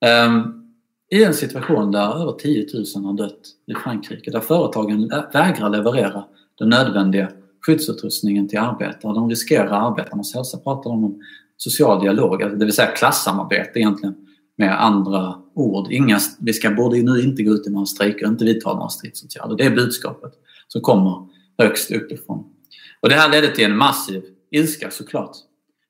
[0.00, 0.72] Ehm,
[1.10, 6.24] I en situation där över 10 000 har dött i Frankrike, där företagen vägrar leverera
[6.58, 7.32] den nödvändiga
[7.66, 9.14] skyddsutrustningen till arbetare.
[9.14, 10.58] De riskerar arbetarnas hälsa.
[10.58, 11.20] Pratar de om
[11.56, 14.14] social dialog, alltså det vill säga klassamarbete egentligen
[14.58, 15.92] med andra ord.
[15.92, 19.56] Inga, vi ska, borde nu inte gå ut i några strejker, inte vidta några stridsåtgärder.
[19.56, 20.32] Det är budskapet
[20.68, 22.44] som kommer högst uppifrån.
[23.00, 25.36] Och det här ledde till en massiv ilska såklart.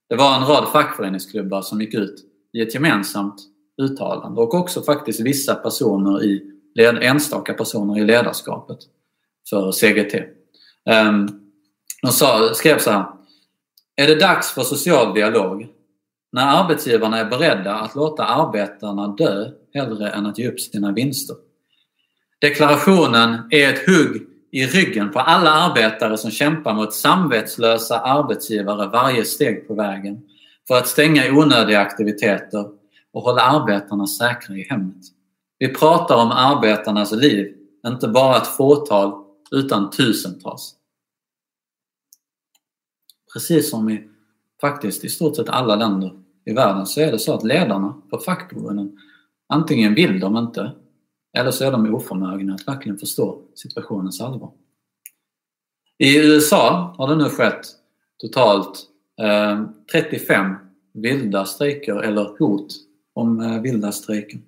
[0.08, 3.34] Det var en rad fackföreningsklubbar som gick ut i ett gemensamt
[3.82, 6.42] uttalande och också faktiskt vissa personer i,
[7.00, 8.78] enstaka personer i ledarskapet
[9.50, 10.24] för CGT.
[10.90, 11.28] Ehm,
[12.02, 13.06] de sa, skrev så här.
[13.96, 15.66] Är det dags för social dialog?
[16.32, 21.36] När arbetsgivarna är beredda att låta arbetarna dö hellre än att ge upp sina vinster.
[22.40, 29.24] Deklarationen är ett hugg i ryggen på alla arbetare som kämpar mot samvetslösa arbetsgivare varje
[29.24, 30.22] steg på vägen
[30.68, 32.66] för att stänga onödiga aktiviteter
[33.12, 35.02] och hålla arbetarna säkra i hemmet.
[35.58, 37.54] Vi pratar om arbetarnas liv,
[37.86, 40.74] inte bara ett fåtal utan tusentals.
[43.32, 44.08] Precis som i
[44.60, 46.12] faktiskt i stort sett alla länder
[46.44, 48.98] i världen så är det så att ledarna på fackförbunden
[49.48, 50.72] antingen vill de inte
[51.38, 54.52] eller så är de oförmögna att verkligen förstå situationens allvar.
[55.98, 57.66] I USA har det nu skett
[58.18, 58.86] totalt
[59.20, 60.54] eh, 35
[60.94, 62.74] vilda strejker eller hot
[63.14, 64.40] om eh, vilda strejker.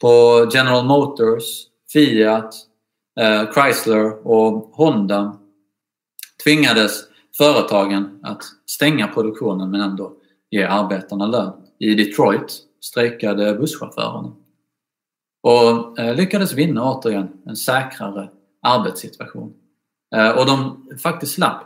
[0.00, 1.44] På General Motors,
[1.92, 2.54] Fiat,
[3.20, 5.38] eh, Chrysler och Honda
[6.44, 7.07] tvingades
[7.38, 10.12] företagen att stänga produktionen men ändå
[10.50, 11.52] ge arbetarna lön.
[11.78, 14.32] I Detroit strejkade busschaufförerna
[15.42, 18.30] och eh, lyckades vinna återigen en säkrare
[18.62, 19.54] arbetssituation.
[20.14, 21.62] Eh, och de faktiskt slapp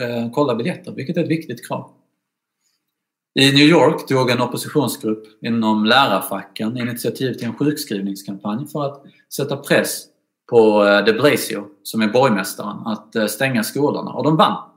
[0.00, 1.90] eh, kolla biljetter, vilket är ett viktigt krav.
[3.40, 9.02] I New York tog en oppositionsgrupp inom lärarfacken initiativ till en sjukskrivningskampanj för att
[9.36, 10.04] sätta press
[10.50, 14.12] på de Blasio, som är borgmästaren, att stänga skolorna.
[14.12, 14.71] Och de vann.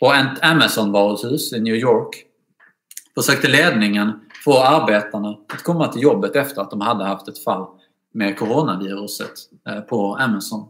[0.00, 2.24] På ett Amazon-varuhus i New York
[3.14, 7.66] försökte ledningen få arbetarna att komma till jobbet efter att de hade haft ett fall
[8.14, 9.32] med coronaviruset
[9.68, 10.68] eh, på Amazon.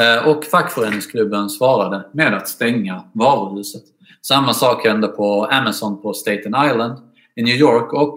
[0.00, 3.82] Eh, och fackföreningsklubben svarade med att stänga varuhuset.
[4.22, 6.98] Samma sak hände på Amazon på Staten Island
[7.34, 8.14] i New York och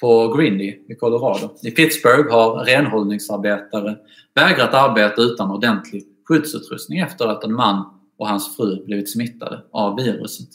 [0.00, 1.50] på Grindy i Colorado.
[1.62, 3.96] I Pittsburgh har renhållningsarbetare
[4.34, 9.96] vägrat arbeta utan ordentlig skyddsutrustning efter att en man och hans fru blivit smittade av
[9.96, 10.48] viruset.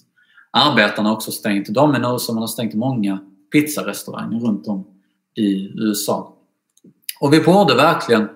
[0.52, 3.20] Arbetarna har också stängt Domino's och man har stängt många
[3.52, 4.88] pizzarestauranger runt om
[5.36, 6.36] i USA.
[7.20, 8.28] Och vi borde verkligen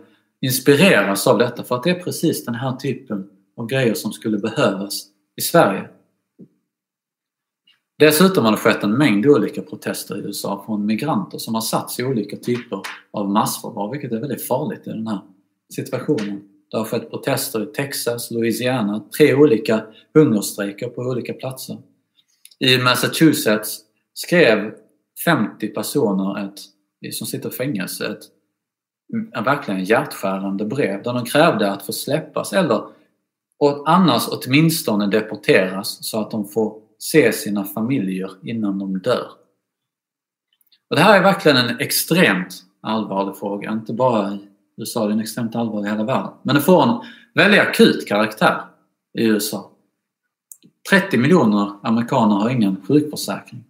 [0.41, 4.37] inspireras av detta för att det är precis den här typen av grejer som skulle
[4.37, 5.89] behövas i Sverige.
[7.99, 11.99] Dessutom har det skett en mängd olika protester i USA från migranter som har satts
[11.99, 15.19] i olika typer av massförvar, vilket är väldigt farligt i den här
[15.73, 16.41] situationen.
[16.71, 21.77] Det har skett protester i Texas, Louisiana, tre olika hungerstrejker på olika platser.
[22.59, 23.79] I Massachusetts
[24.13, 24.73] skrev
[25.25, 28.23] 50 personer ett, som sitter i fängelse ett
[29.37, 32.83] ett verkligen hjärtskärande brev där de krävde att få släppas eller
[33.59, 39.27] och annars åtminstone deporteras så att de får se sina familjer innan de dör.
[40.89, 44.48] Och det här är verkligen en extremt allvarlig fråga, inte bara i
[44.79, 46.31] USA, det är en extremt allvarlig i hela världen.
[46.43, 46.99] Men det får en
[47.33, 48.61] väldigt akut karaktär
[49.13, 49.71] i USA.
[50.89, 53.63] 30 miljoner amerikaner har ingen sjukförsäkring.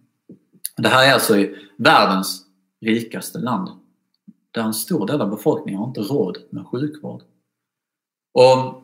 [0.76, 2.44] Det här är alltså i världens
[2.80, 3.68] rikaste land
[4.50, 7.22] där en stor del av befolkningen har inte råd med sjukvård.
[8.34, 8.82] Och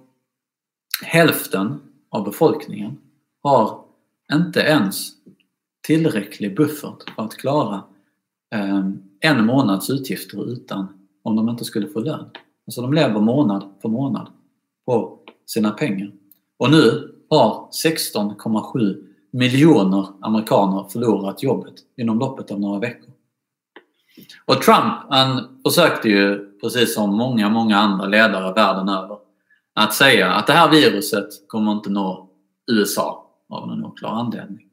[1.05, 2.99] hälften av befolkningen
[3.43, 3.85] har
[4.33, 5.13] inte ens
[5.83, 7.85] tillräcklig buffert för att klara
[8.55, 12.31] eh, en månads utgifter utan om de inte skulle få lön.
[12.67, 14.29] Alltså de lever månad för månad
[14.87, 16.13] på sina pengar.
[16.59, 23.11] Och nu har 16,7 miljoner amerikaner förlorat jobbet inom loppet av några veckor.
[24.45, 29.19] Och Trump han försökte ju, precis som många, många andra ledare världen över,
[29.75, 32.31] att säga att det här viruset kommer inte nå
[32.73, 34.67] USA av någon oklar anledning.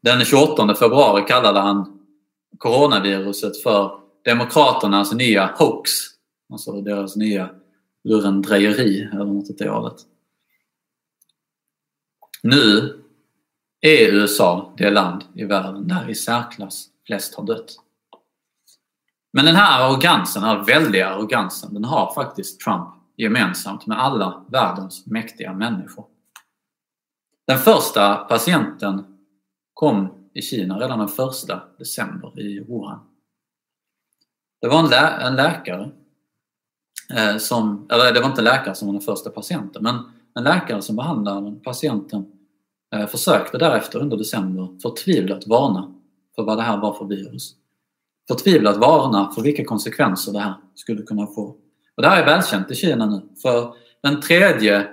[0.00, 1.98] Den 28 februari kallade han
[2.58, 5.90] coronaviruset för Demokraternas alltså nya hoax.
[6.52, 7.50] Alltså deras nya
[8.04, 9.96] lurendrejeri eller något åt det hållet.
[12.42, 12.98] Nu
[13.80, 17.76] är USA det land i världen där i särklass flest har dött.
[19.32, 24.44] Men den här arrogansen, den här väldiga arrogansen, den har faktiskt Trump gemensamt med alla
[24.48, 26.06] världens mäktiga människor.
[27.46, 29.04] Den första patienten
[29.74, 33.00] kom i Kina redan den första december i Wuhan.
[34.64, 35.90] Det var en, lä en läkare
[37.14, 39.98] eh, som, eller det var inte läkare som var den första patienten, men
[40.34, 42.26] en läkare som behandlade patienten
[42.94, 45.94] eh, försökte därefter under december förtvivlat varna
[46.36, 47.54] för vad det här var för virus
[48.28, 51.42] förtvivlat varna för vilka konsekvenser det här skulle kunna få.
[51.96, 53.22] Och det här är välkänt i Kina nu.
[53.42, 54.84] För den 3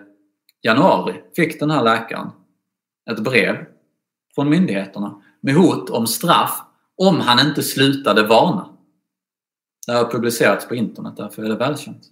[0.61, 2.29] januari fick den här läkaren
[3.11, 3.55] ett brev
[4.35, 6.61] från myndigheterna med hot om straff
[6.97, 8.67] om han inte slutade varna.
[9.87, 12.03] Det har publicerats på internet, därför är det välkänt.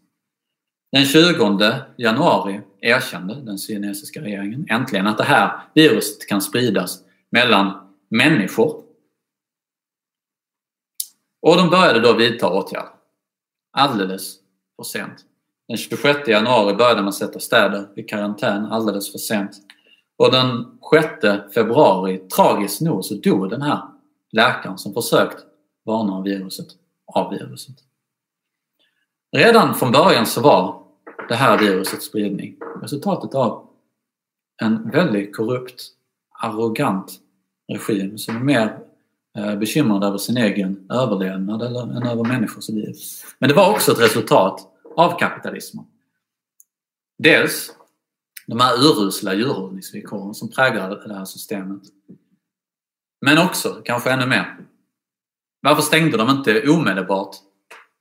[0.91, 6.99] Den 20 januari erkände den kinesiska regeringen äntligen att det här viruset kan spridas
[7.31, 8.83] mellan människor
[11.41, 12.89] och de började då vidta åtgärder.
[13.71, 14.35] Alldeles
[14.75, 15.25] för sent.
[15.67, 19.51] Den 26 januari började man sätta städer i karantän alldeles för sent.
[20.17, 20.79] Och den
[21.21, 23.81] 6 februari, tragiskt nog, så dog den här
[24.31, 25.45] läkaren som försökt
[25.85, 26.67] varna om viruset,
[27.13, 27.75] av viruset.
[29.31, 30.83] Redan från början så var
[31.29, 33.69] det här virusets spridning resultatet av
[34.61, 35.83] en väldigt korrupt,
[36.39, 37.19] arrogant
[37.67, 38.79] regim som är mer
[39.37, 42.95] eh, bekymrad över sin egen överlevnad än över människors liv.
[43.39, 45.85] Men det var också ett resultat av kapitalismen.
[47.17, 47.75] Dels
[48.47, 51.81] de här urusla djurhållningsvillkoren som präglar det här systemet.
[53.21, 54.57] Men också, kanske ännu mer,
[55.61, 57.35] varför stängde de inte omedelbart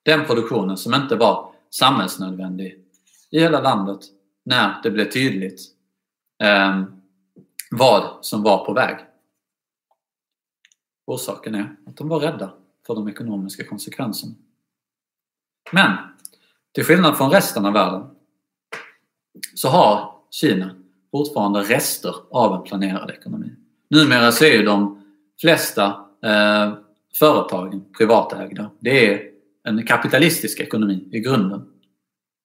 [0.03, 2.85] den produktionen som inte var samhällsnödvändig
[3.31, 4.01] i hela landet
[4.45, 5.61] när det blev tydligt
[6.43, 6.83] eh,
[7.71, 8.97] vad som var på väg?
[11.07, 12.53] Orsaken är att de var rädda
[12.87, 14.35] för de ekonomiska konsekvenserna.
[15.73, 15.97] Men
[16.73, 18.11] till skillnad från resten av världen
[19.55, 20.75] så har Kina
[21.11, 23.51] fortfarande rester av en planerad ekonomi.
[23.91, 25.03] Numera så är ju de
[25.41, 25.87] flesta
[26.23, 26.75] eh,
[27.19, 28.71] företagen privatägda.
[28.81, 29.31] Det är
[29.65, 31.69] en kapitalistisk ekonomi i grunden.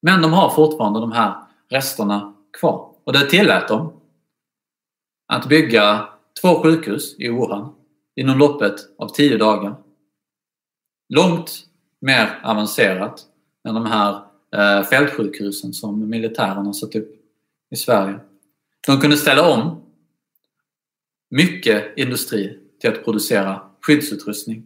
[0.01, 1.35] Men de har fortfarande de här
[1.69, 2.89] resterna kvar.
[3.03, 3.93] Och det tillät dem
[5.27, 6.09] att bygga
[6.41, 7.75] två sjukhus i Wuhan
[8.15, 9.75] inom loppet av tio dagar.
[11.09, 11.65] Långt
[11.99, 13.25] mer avancerat
[13.67, 14.21] än de här
[14.55, 17.11] eh, fältsjukhusen som militären har satt upp
[17.69, 18.19] i Sverige.
[18.87, 19.81] De kunde ställa om
[21.29, 24.65] mycket industri till att producera skyddsutrustning.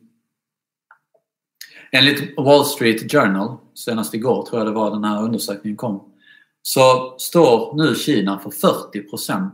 [1.91, 6.13] Enligt Wall Street Journal, senast igår tror jag det var den här undersökningen kom,
[6.61, 9.51] så står nu Kina för 40%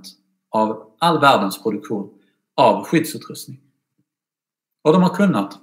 [0.49, 2.09] av all världens produktion
[2.55, 3.59] av skyddsutrustning.
[4.83, 5.59] Och de har kunnat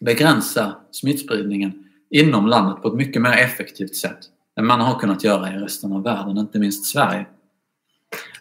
[0.00, 4.18] begränsa smittspridningen inom landet på ett mycket mer effektivt sätt
[4.58, 7.26] än man har kunnat göra i resten av världen, inte minst Sverige.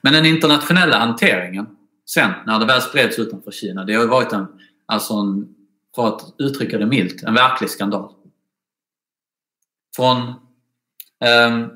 [0.02, 1.78] Men den internationella hanteringen
[2.10, 4.48] sen när det väl spreds utanför Kina, det har varit en,
[4.88, 5.56] alltså en,
[5.96, 8.14] för att uttrycka det milt, en verklig skandal.
[9.96, 10.18] Från,
[11.20, 11.68] eh,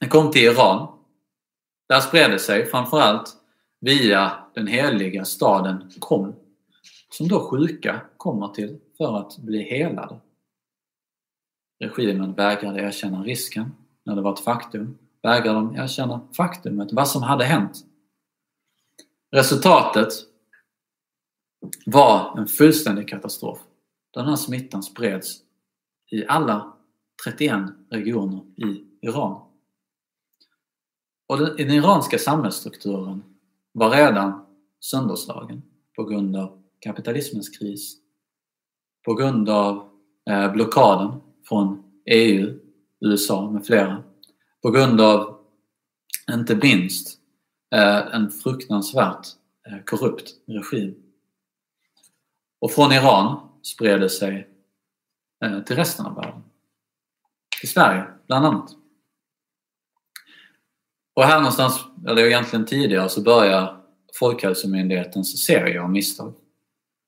[0.00, 0.98] den kom till Iran.
[1.88, 3.36] Där spred det sig framförallt
[3.80, 6.34] via den heliga staden Qom
[7.10, 10.20] som då sjuka kommer till för att bli helade.
[11.80, 13.72] Regimen vägrade erkänna risken
[14.04, 14.98] när det var ett faktum.
[15.22, 17.76] Vägrade de erkänna faktumet, vad som hade hänt.
[19.30, 20.12] Resultatet
[21.86, 23.58] var en fullständig katastrof.
[24.14, 25.38] Den här smittan spreds
[26.10, 26.76] i alla
[27.24, 29.42] 31 regioner i Iran.
[31.26, 33.22] Och den, den iranska samhällsstrukturen
[33.72, 34.46] var redan
[34.80, 35.62] sönderslagen
[35.96, 38.02] på grund av kapitalismens kris
[39.04, 39.88] på grund av
[40.30, 42.58] eh, blockaden från EU,
[43.00, 44.02] USA med flera.
[44.62, 45.38] På grund av,
[46.32, 47.18] inte minst,
[47.74, 49.26] eh, en fruktansvärt
[49.66, 50.94] eh, korrupt regim.
[52.62, 54.48] Och från Iran spred det sig
[55.44, 56.42] eh, till resten av världen.
[57.60, 58.70] Till Sverige, bland annat.
[61.14, 63.76] Och här någonstans, eller egentligen tidigare, så börjar
[64.14, 66.34] Folkhälsomyndighetens serie av misstag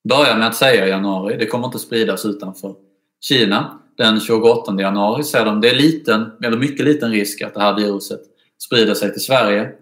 [0.08, 2.74] börjar med att säga i januari, det kommer inte spridas utanför
[3.20, 3.80] Kina.
[3.96, 7.74] Den 28 januari säger de det är liten, eller mycket liten risk att det här
[7.74, 8.20] viruset
[8.58, 9.72] sprider sig till Sverige.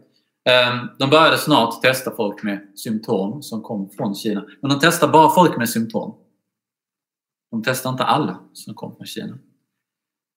[0.45, 4.45] Ehm, de började snart testa folk med symptom som kom från Kina.
[4.61, 6.15] Men de testar bara folk med symptom.
[7.51, 9.39] De testar inte alla som kom från Kina.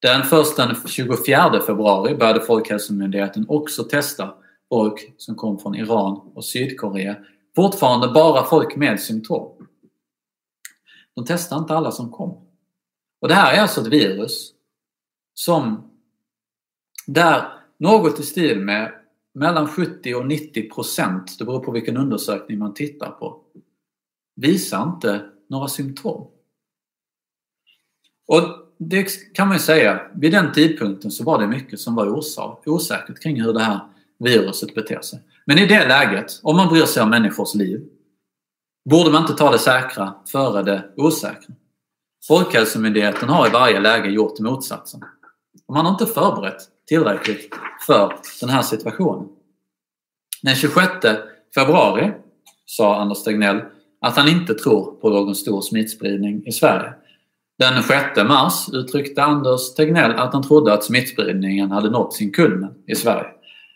[0.02, 4.34] Den första den 24 februari började Folkhälsomyndigheten också testa
[4.70, 7.16] folk som kom från Iran och Sydkorea.
[7.56, 9.68] Fortfarande bara folk med symptom.
[11.14, 12.48] De testade inte alla som kom.
[13.22, 14.52] Och det här är alltså ett virus
[15.34, 15.92] som
[17.08, 19.05] där något i stil med
[19.36, 23.42] mellan 70 och 90 procent, det beror på vilken undersökning man tittar på,
[24.36, 26.28] visar inte några symptom.
[28.28, 28.42] Och
[28.78, 32.24] det kan man ju säga, vid den tidpunkten så var det mycket som var
[32.66, 33.80] osäkert kring hur det här
[34.20, 35.20] viruset beter sig.
[35.46, 37.90] Men i det läget, om man bryr sig om människors liv,
[38.90, 41.56] Borde man inte ta det säkra före det osäkra?
[42.28, 45.02] Folkhälsomyndigheten har i varje läge gjort motsatsen.
[45.72, 47.54] man har inte förberett tillräckligt
[47.88, 49.28] för den här situationen.
[50.42, 50.90] Den 26
[51.56, 52.12] februari
[52.66, 53.62] sa Anders Tegnell
[54.02, 56.94] att han inte tror på någon stor smittspridning i Sverige.
[57.60, 62.74] Den 6 mars uttryckte Anders Tegnell att han trodde att smittspridningen hade nått sin kulmen
[62.88, 63.30] i Sverige.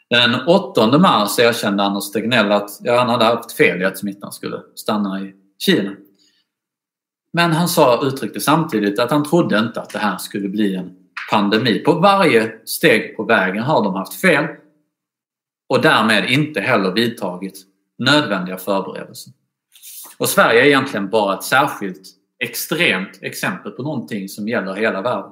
[0.10, 4.62] Den 8 mars erkände Anders Tegnell att han hade haft fel i att smittan skulle
[4.76, 5.34] stanna i
[5.66, 5.92] Kina.
[7.34, 10.92] Men han sa, uttryckte samtidigt att han trodde inte att det här skulle bli en
[11.30, 11.80] pandemi.
[11.80, 14.46] På varje steg på vägen har de haft fel
[15.70, 17.66] och därmed inte heller vidtagit
[17.98, 19.34] nödvändiga förberedelser.
[20.18, 22.08] Och Sverige är egentligen bara ett särskilt
[22.40, 25.32] extremt exempel på någonting som gäller hela världen.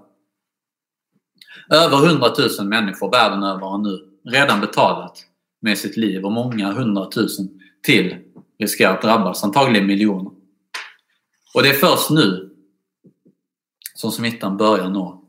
[1.69, 2.27] Över 100
[2.59, 3.99] 000 människor världen över har nu
[4.31, 5.23] redan betalat
[5.61, 8.15] med sitt liv och många hundratusen till
[8.59, 10.31] riskerar att drabbas, antagligen miljoner.
[11.53, 12.49] Och det är först nu
[13.95, 15.26] som smittan börjar nå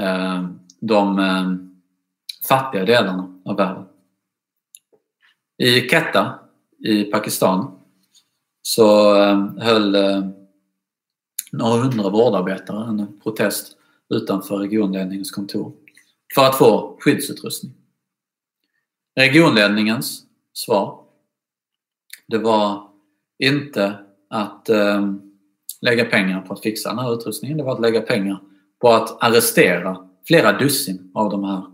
[0.00, 0.48] Eh,
[0.80, 1.54] de eh,
[2.48, 3.84] fattiga delarna av världen.
[5.58, 6.38] I Quetta
[6.78, 7.78] i Pakistan
[8.62, 10.28] så eh, höll eh,
[11.52, 13.76] några hundra vårdarbetare en protest
[14.08, 15.72] utanför regionledningens kontor
[16.34, 17.72] för att få skyddsutrustning.
[19.16, 20.22] Regionledningens
[20.52, 21.06] svar
[22.28, 22.90] det var
[23.38, 25.12] inte att eh,
[25.80, 27.58] lägga pengar på att fixa den här utrustningen.
[27.58, 28.40] Det var att lägga pengar
[28.78, 31.66] på att arrestera flera dussin av de här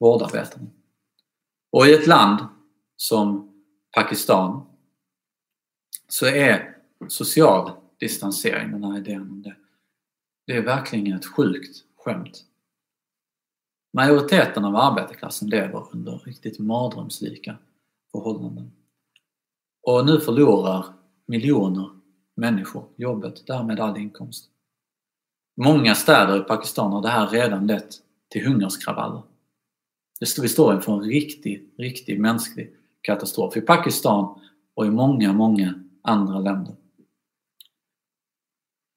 [0.00, 0.66] vårdarbetarna.
[1.72, 2.38] Och i ett land
[2.96, 3.52] som
[3.96, 4.66] Pakistan
[6.08, 6.76] så är
[7.08, 9.56] social distansering, den här idén om det,
[10.46, 12.44] det är verkligen ett sjukt skämt.
[13.92, 17.56] Majoriteten av arbetarklassen lever under riktigt mardrömslika
[18.12, 18.72] förhållanden.
[19.82, 20.86] Och nu förlorar
[21.26, 21.90] miljoner
[22.34, 24.50] människor jobbet, därmed all inkomst.
[25.60, 27.94] Många städer i Pakistan har det här redan lett
[28.28, 29.22] till hungerskravaller.
[30.40, 34.40] Vi står inför en riktig, riktig mänsklig katastrof i Pakistan
[34.74, 36.74] och i många, många andra länder.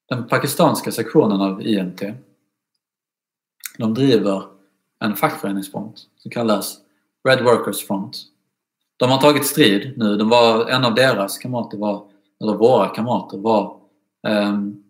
[0.09, 2.01] Den pakistanska sektionen av IMT
[3.77, 4.43] de driver
[4.99, 6.77] en fackföreningsfront som kallas
[7.27, 8.17] Red Workers Front.
[8.97, 10.17] De har tagit strid nu.
[10.17, 12.05] De var, en av deras kamrater var,
[12.41, 13.79] eller våra kamrater var
[14.27, 14.80] um,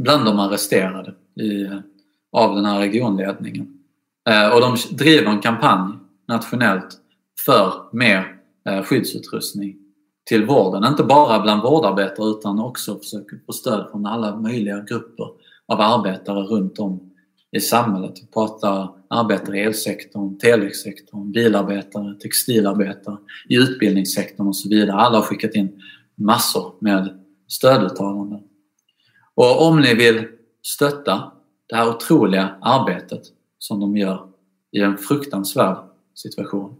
[0.00, 1.68] bland de arresterade i,
[2.32, 3.78] av den här regionledningen.
[4.30, 5.92] Eh, och de driver en kampanj
[6.28, 6.96] nationellt
[7.46, 8.36] för mer
[8.68, 9.76] eh, skyddsutrustning
[10.28, 10.84] till vården.
[10.84, 15.26] Inte bara bland vårdarbetare utan också försöker få stöd från alla möjliga grupper
[15.66, 17.10] av arbetare runt om
[17.52, 18.14] i samhället.
[18.22, 23.16] Vi pratar arbetare i elsektorn, telesektorn, bilarbetare, textilarbetare,
[23.48, 24.96] i utbildningssektorn och så vidare.
[24.96, 25.82] Alla har skickat in
[26.14, 28.40] massor med stöduttalanden.
[29.40, 30.28] Och om ni vill
[30.62, 31.32] stötta
[31.68, 33.22] det här otroliga arbetet
[33.58, 34.28] som de gör
[34.72, 35.76] i en fruktansvärd
[36.14, 36.76] situation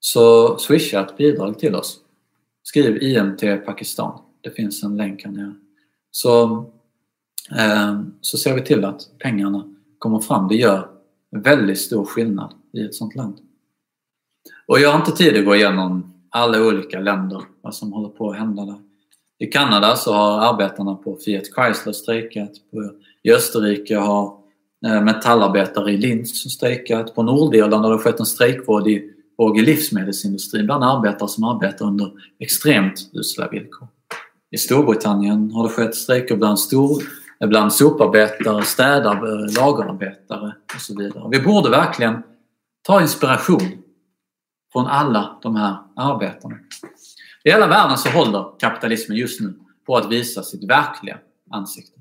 [0.00, 2.00] så swisha ett bidrag till oss.
[2.62, 4.20] Skriv IMT Pakistan.
[4.40, 5.54] Det finns en länk här nere.
[6.10, 6.52] Så,
[7.58, 10.48] eh, så ser vi till att pengarna kommer fram.
[10.48, 10.88] Det gör
[11.30, 13.38] väldigt stor skillnad i ett sånt land.
[14.66, 18.30] Och jag har inte tid att gå igenom alla olika länder, vad som håller på
[18.30, 18.85] att hända där.
[19.38, 22.50] I Kanada så har arbetarna på Fiat Chrysler strejkat.
[23.22, 24.38] I Österrike har
[24.86, 27.14] eh, metallarbetare i Linz strejkat.
[27.14, 28.94] På Nordirland har det skett en strejkvåg i,
[29.56, 33.88] i livsmedelsindustrin bland arbetare som arbetar under extremt usla villkor.
[34.50, 37.02] I Storbritannien har det skett strejker bland, stor,
[37.40, 41.28] eh, bland soparbetare, städare, lagerarbetare och så vidare.
[41.30, 42.22] Vi borde verkligen
[42.86, 43.82] ta inspiration
[44.72, 46.56] från alla de här arbetarna.
[47.46, 51.18] I hela världen så håller kapitalismen just nu på att visa sitt verkliga
[51.50, 52.00] ansikte.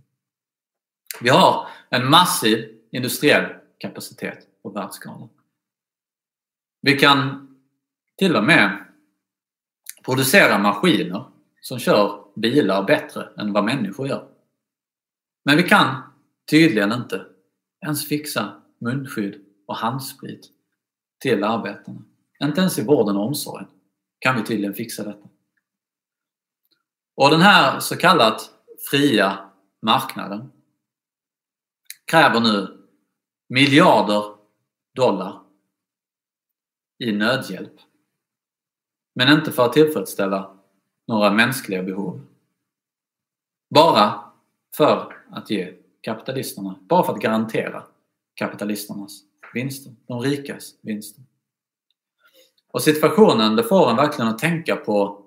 [1.22, 5.30] Vi har en massiv industriell kapacitet på världsskalan.
[6.82, 7.48] Vi kan
[8.18, 8.86] till och med
[10.06, 11.26] producera maskiner
[11.62, 14.28] som kör bilar bättre än vad människor gör.
[15.44, 16.02] Men vi kan
[16.50, 17.26] tydligen inte
[17.86, 20.50] ens fixa munskydd och handsprit
[21.20, 22.02] till arbetarna.
[22.44, 23.68] Inte ens i vården och omsorgen
[24.20, 25.28] kan vi tydligen fixa detta.
[27.16, 28.52] Och den här så kallat
[28.92, 29.50] fria
[29.82, 30.52] marknaden
[32.06, 32.88] kräver nu
[33.48, 34.24] miljarder
[34.96, 35.42] dollar
[36.98, 37.74] i nödhjälp.
[39.16, 40.58] Men inte för att tillfredsställa
[41.08, 42.22] några mänskliga behov.
[43.70, 44.32] Bara
[44.76, 47.84] för att ge kapitalisterna, bara för att garantera
[48.34, 49.22] kapitalisternas
[49.54, 51.24] vinster, de rikas vinster.
[52.72, 55.26] Och situationen, det får en verkligen att tänka på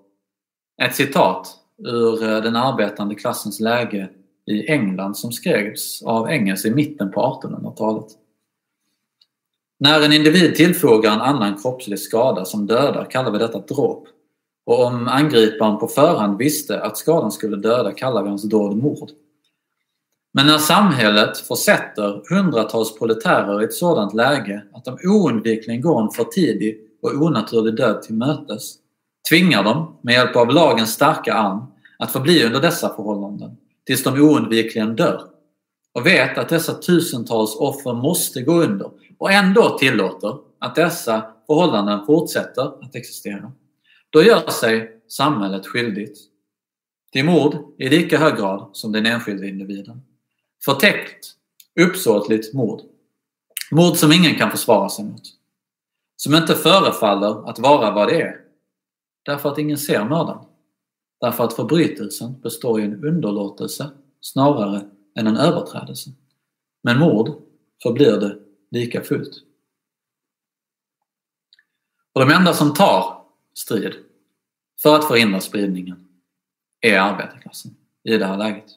[0.83, 4.09] ett citat ur eh, den arbetande klassens läge
[4.47, 8.07] i England som skrevs av Engels i mitten på 1800-talet.
[9.81, 14.09] När en individ tillfogar en annan kroppslig skada som dödar kallar vi detta dråp.
[14.67, 19.11] Och om angriparen på förhand visste att skadan skulle döda kallar vi hans dåd mord.
[20.33, 26.11] Men när samhället försätter hundratals proletärer i ett sådant läge att de oundvikligen går en
[26.11, 28.75] för tidig och onaturlig död till mötes
[29.29, 31.67] tvingar dem, med hjälp av lagens starka arm,
[31.99, 33.57] att förbli under dessa förhållanden
[33.87, 35.23] tills de oundvikligen dör
[35.93, 42.07] och vet att dessa tusentals offer måste gå under och ändå tillåter att dessa förhållanden
[42.07, 43.53] fortsätter att existera.
[44.11, 46.19] Då gör sig samhället skyldigt
[47.13, 50.03] till mord i lika hög grad som den enskilde individen.
[50.65, 51.27] Förtäckt,
[51.81, 52.81] uppsåtligt mord.
[53.71, 55.23] Mord som ingen kan försvara sig mot.
[56.17, 58.48] Som inte förefaller att vara vad det är.
[59.29, 60.45] Därför att ingen ser mördaren.
[61.21, 66.11] Därför att förbrytelsen består i en underlåtelse snarare än en överträdelse.
[66.83, 67.43] Men mord
[67.83, 68.39] förblir det
[68.71, 69.43] lika fullt.
[72.13, 73.25] Och de enda som tar
[73.55, 73.95] strid
[74.83, 76.09] för att förhindra spridningen
[76.81, 78.71] är arbetarklassen i det här läget.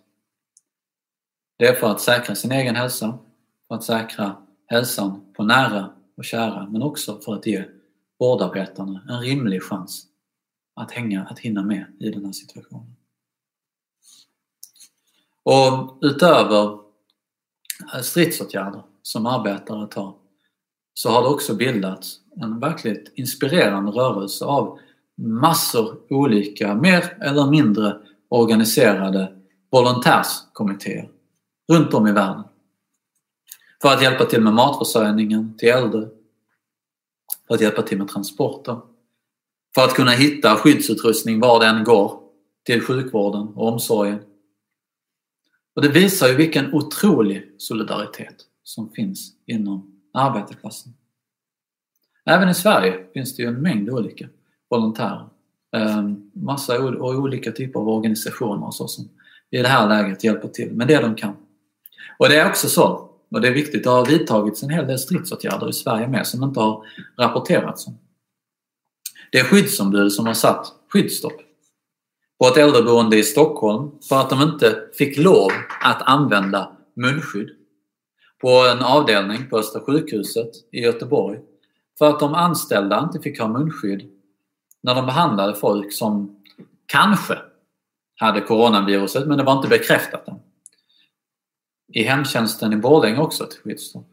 [1.57, 3.19] Det är för att säkra sin egen hälsa,
[3.67, 4.35] för att säkra
[4.67, 7.65] hälsan på nära och kära, men också för att ge
[8.19, 10.10] vårdarbetarna en rimlig chans
[10.75, 12.95] att, hänga, att hinna med i den här situationen.
[15.43, 16.79] Och utöver
[17.93, 20.15] eh, stridsåtgärder som arbetare tar
[20.93, 24.79] så har det också bildats en verkligt inspirerande rörelse av
[25.17, 27.97] massor olika, mer eller mindre
[28.29, 29.37] organiserade
[29.71, 31.09] volontärskommittéer
[31.71, 32.43] runt om i världen.
[33.81, 36.09] För att hjälpa till med matförsörjningen till äldre,
[37.47, 38.81] för att hjälpa till med transporter,
[39.75, 42.19] för att kunna hitta skyddsutrustning var den går
[42.65, 44.19] till sjukvården och omsorgen.
[45.75, 50.93] Och det visar ju vilken otrolig solidaritet som finns inom arbetarklassen.
[52.25, 54.27] Även i Sverige finns det ju en mängd olika
[54.69, 55.27] volontärer.
[55.75, 59.09] Ehm, massa och olika typer av organisationer och så som
[59.51, 61.35] i det här läget hjälper till med det de kan.
[62.17, 64.99] Och det är också så, och det är viktigt, det har vidtagits en hel del
[64.99, 66.85] stridsåtgärder i Sverige med som inte har
[67.17, 67.97] rapporterats om.
[69.31, 71.41] Det är skyddsombud som har satt skyddsstopp
[72.39, 75.51] på ett äldreboende i Stockholm för att de inte fick lov
[75.81, 77.49] att använda munskydd.
[78.41, 81.39] På en avdelning på Östra sjukhuset i Göteborg
[81.97, 84.09] för att de anställda inte fick ha munskydd
[84.83, 86.41] när de behandlade folk som
[86.85, 87.37] kanske
[88.15, 90.39] hade coronaviruset men det var inte bekräftat än.
[91.93, 94.07] I hemtjänsten i Borlänge också ett skyddsstopp.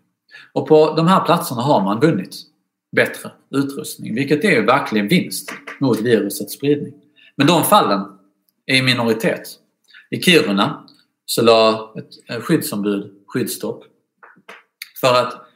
[0.53, 2.35] Och på de här platserna har man vunnit
[2.97, 6.95] bättre utrustning, vilket är verkligen vinst mot virusets spridning.
[7.37, 8.19] Men de fallen
[8.67, 9.49] är i minoritet.
[10.11, 10.89] I Kiruna
[11.25, 13.85] så la ett eh, skyddsombud skyddsstopp
[15.01, 15.47] för att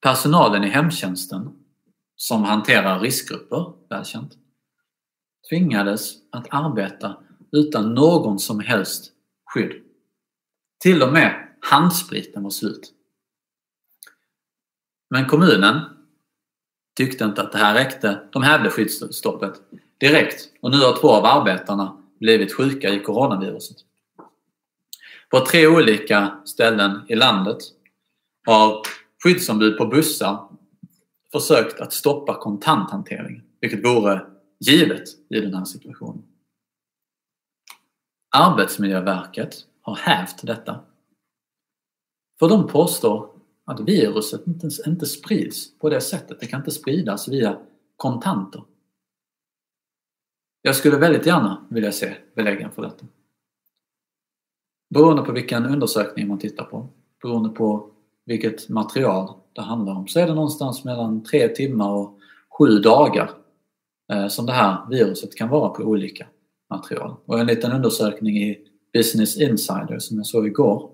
[0.00, 1.52] personalen i hemtjänsten
[2.16, 4.32] som hanterar riskgrupper, välkänt,
[5.48, 7.16] tvingades att arbeta
[7.52, 9.12] utan någon som helst
[9.44, 9.82] skydd.
[10.78, 12.92] Till och med handspriten var slut.
[15.10, 15.80] Men kommunen
[16.96, 18.20] tyckte inte att det här räckte.
[18.32, 19.52] De hävde skyddsstoppet
[19.98, 23.76] direkt och nu har två av arbetarna blivit sjuka i coronaviruset.
[25.30, 27.58] På tre olika ställen i landet
[28.46, 28.82] har
[29.22, 30.48] skyddsombud på bussar
[31.32, 34.26] försökt att stoppa kontanthanteringen, vilket vore
[34.60, 36.22] givet i den här situationen.
[38.36, 40.80] Arbetsmiljöverket har hävt detta.
[42.38, 43.35] För de påstår
[43.66, 46.40] att viruset inte, inte sprids på det sättet.
[46.40, 47.58] Det kan inte spridas via
[47.96, 48.62] kontanter.
[50.62, 53.06] Jag skulle väldigt gärna vilja se beläggen för detta.
[54.90, 56.88] Beroende på vilken undersökning man tittar på,
[57.22, 57.90] beroende på
[58.24, 62.18] vilket material det handlar om, så är det någonstans mellan tre timmar och
[62.58, 63.30] sju dagar
[64.12, 66.26] eh, som det här viruset kan vara på olika
[66.70, 67.16] material.
[67.24, 68.58] Och en liten undersökning i
[68.92, 70.90] Business Insider som jag såg igår.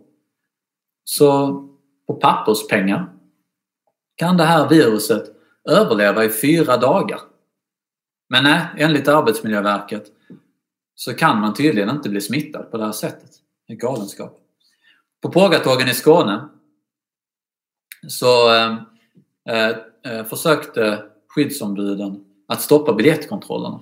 [1.05, 1.69] Så
[2.07, 3.13] på papperspengar
[4.17, 5.25] kan det här viruset
[5.69, 7.21] överleva i fyra dagar.
[8.29, 10.07] Men nej, enligt Arbetsmiljöverket
[10.95, 13.31] så kan man tydligen inte bli smittad på det här sättet.
[13.67, 14.39] Det är galenskap.
[15.23, 16.49] På Pågatågen i Skåne
[18.09, 18.77] så eh,
[19.49, 23.81] eh, eh försökte skyddsombuden att stoppa biljettkontrollerna.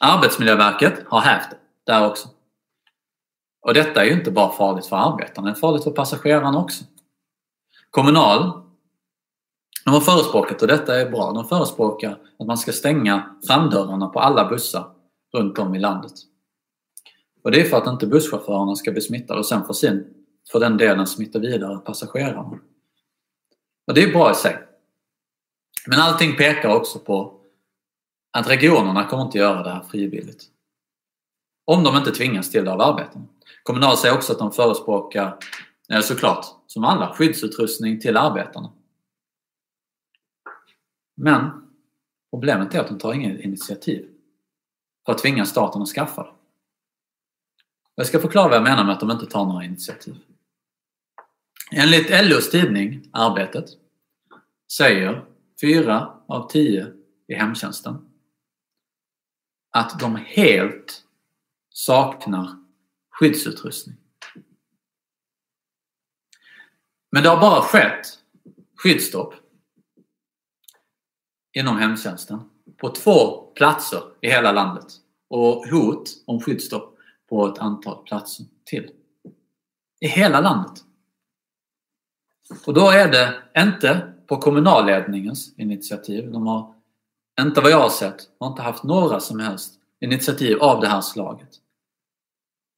[0.00, 2.28] Arbetsmiljöverket har hävt det där också.
[3.60, 6.84] Och detta är ju inte bara farligt för arbetarna, det är farligt för passagerarna också.
[7.92, 8.62] Kommunal,
[9.84, 14.20] de har förespråkat, och detta är bra, de förespråkar att man ska stänga framdörrarna på
[14.20, 14.90] alla bussar
[15.32, 16.12] runt om i landet.
[17.44, 20.14] Och det är för att inte busschaufförerna ska bli smittade och sen för, sin,
[20.52, 22.58] för den delen smitta vidare passagerarna.
[23.86, 24.58] Och det är bra i sig.
[25.86, 27.40] Men allting pekar också på
[28.32, 30.44] att regionerna kommer inte göra det här frivilligt.
[31.64, 33.24] Om de inte tvingas till det av arbetarna.
[33.62, 35.38] Kommunal säger också att de förespråkar,
[35.88, 38.72] eh, såklart, som alla, skyddsutrustning till arbetarna.
[41.14, 41.50] Men
[42.30, 44.08] problemet är att de tar inget initiativ
[45.06, 46.32] för att tvinga staten att skaffa det.
[47.94, 50.14] Jag ska förklara vad jag menar med att de inte tar några initiativ.
[51.72, 53.64] Enligt LOs tidning Arbetet
[54.72, 55.24] säger
[55.60, 56.92] fyra av tio
[57.26, 58.08] i hemtjänsten
[59.70, 61.04] att de helt
[61.70, 62.56] saknar
[63.10, 64.01] skyddsutrustning.
[67.12, 68.18] Men det har bara skett
[68.76, 69.34] skyddsstopp
[71.52, 72.40] inom hemtjänsten
[72.76, 74.86] på två platser i hela landet
[75.28, 76.98] och hot om skyddsstopp
[77.28, 78.90] på ett antal platser till.
[80.00, 80.84] I hela landet.
[82.66, 86.32] Och då är det inte på kommunalledningens initiativ.
[86.32, 86.74] De har,
[87.40, 91.00] inte vad jag har sett, har inte haft några som helst initiativ av det här
[91.00, 91.48] slaget.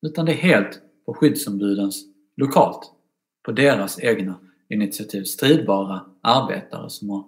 [0.07, 2.05] Utan det är helt på skyddsombudens
[2.37, 2.94] lokalt,
[3.45, 5.25] på deras egna initiativ.
[5.25, 7.25] Stridbara arbetare som har,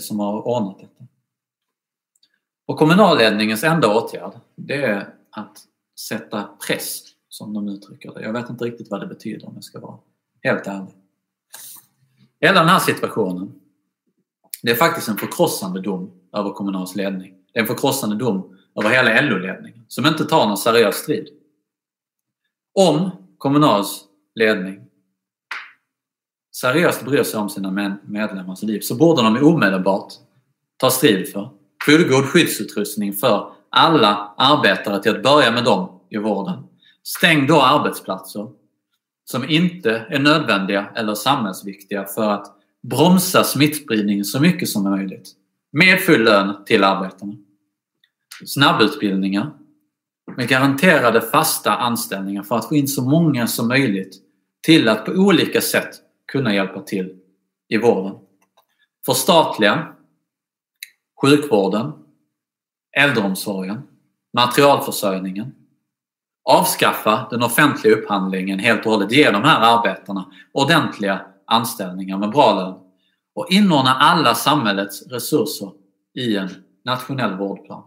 [0.00, 1.04] som har ordnat detta.
[2.66, 5.58] Och kommunalledningens enda åtgärd, det är att
[6.08, 8.22] sätta press, som de uttrycker det.
[8.22, 9.98] Jag vet inte riktigt vad det betyder om jag ska vara
[10.42, 10.94] helt ärlig.
[12.40, 13.60] Hela den här situationen,
[14.62, 17.34] det är faktiskt en förkrossande dom över Kommunals ledning.
[17.52, 21.28] Det är en förkrossande dom över hela LO-ledningen som inte tar någon seriös strid.
[22.74, 24.89] Om Kommunals ledning
[26.60, 30.12] seriöst bryr sig om sina medlemmars liv så borde de omedelbart
[30.76, 31.50] ta strid för
[31.84, 36.62] fullgod skyddsutrustning för alla arbetare till att börja med dem i vården.
[37.02, 38.48] Stäng då arbetsplatser
[39.24, 42.46] som inte är nödvändiga eller samhällsviktiga för att
[42.82, 45.28] bromsa smittspridningen så mycket som möjligt.
[45.72, 47.32] Med full lön till arbetarna.
[48.46, 49.50] Snabbutbildningar
[50.36, 54.16] med garanterade fasta anställningar för att få in så många som möjligt
[54.62, 57.16] till att på olika sätt kunna hjälpa till
[57.68, 58.18] i vården.
[59.06, 59.94] Förstatliga
[61.22, 61.92] sjukvården,
[62.96, 63.82] äldreomsorgen,
[64.32, 65.54] materialförsörjningen.
[66.44, 69.12] Avskaffa den offentliga upphandlingen helt och hållet.
[69.12, 72.74] Ge de här arbetarna ordentliga anställningar med bra lön.
[73.34, 75.70] Och inordna alla samhällets resurser
[76.14, 76.48] i en
[76.84, 77.82] nationell vårdplan.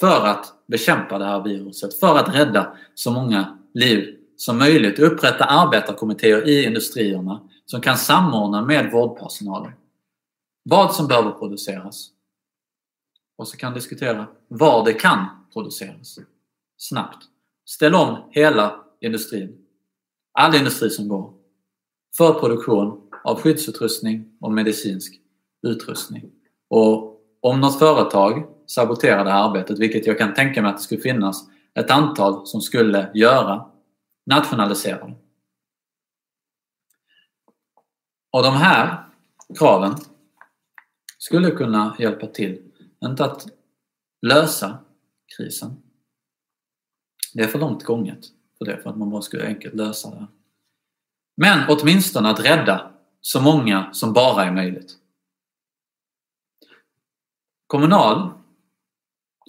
[0.00, 4.98] För att bekämpa det här viruset, för att rädda så många liv som möjligt.
[4.98, 7.40] Upprätta arbetarkommittéer i industrierna
[7.70, 9.72] som kan samordna med vårdpersonalen.
[10.62, 12.10] Vad som behöver produceras.
[13.38, 16.18] Och så kan diskutera var det kan produceras.
[16.76, 17.24] Snabbt.
[17.64, 19.58] Ställ om hela industrin.
[20.32, 21.32] All industri som går.
[22.16, 25.20] För produktion av skyddsutrustning och medicinsk
[25.62, 26.30] utrustning.
[26.68, 30.82] Och om något företag saboterar det här arbetet, vilket jag kan tänka mig att det
[30.82, 33.70] skulle finnas ett antal som skulle göra,
[34.26, 35.14] nationalisera det.
[38.30, 39.08] Och de här
[39.58, 39.94] kraven
[41.18, 42.72] skulle kunna hjälpa till,
[43.04, 43.46] inte att
[44.22, 44.78] lösa
[45.36, 45.82] krisen.
[47.34, 48.26] Det är för långt gånget
[48.58, 50.26] för det, för att man bara skulle enkelt lösa det.
[51.36, 54.98] Men åtminstone att rädda så många som bara är möjligt.
[57.66, 58.30] Kommunal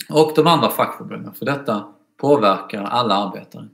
[0.10, 3.70] och de andra fackförbunden, för detta påverkar alla arbetare.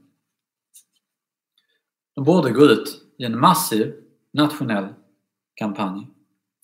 [2.14, 4.05] De borde gå ut i en massiv
[4.36, 4.94] nationell
[5.54, 6.06] kampanj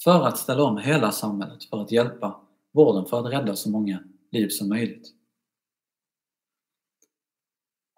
[0.04, 2.40] för att ställa om hela samhället, för att hjälpa
[2.72, 5.08] vården, för att rädda så många liv som möjligt.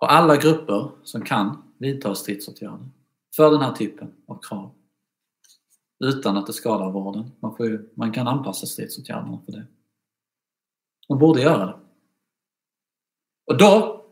[0.01, 2.89] Och alla grupper som kan vidta stridsåtgärder
[3.37, 4.75] för den här typen av krav
[6.05, 7.31] utan att det skadar vården.
[7.41, 9.67] Man, får ju, man kan anpassa stridsåtgärderna för det.
[11.09, 11.77] De borde göra det.
[13.47, 14.05] Och då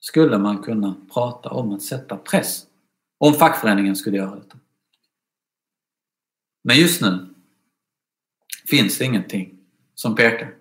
[0.00, 2.66] skulle man kunna prata om att sätta press
[3.18, 4.58] om fackföreningen skulle göra detta.
[6.62, 7.34] Men just nu
[8.70, 9.58] finns det ingenting
[9.94, 10.54] som pekar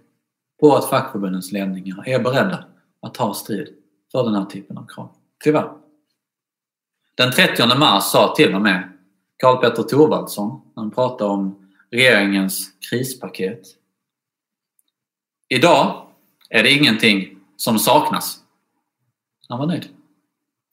[0.59, 2.65] på att fackförbundens ledningar är beredda
[3.01, 3.67] att ta strid
[4.11, 5.15] för den här typen av krav.
[5.43, 5.71] Tyvärr.
[7.15, 8.91] Den 30 mars sa till och med
[9.37, 13.61] Karl Petter Thorwaldsson, när han pratade om regeringens krispaket.
[15.49, 16.07] Idag
[16.49, 18.39] är det ingenting som saknas.
[19.49, 19.87] Han var nöjd.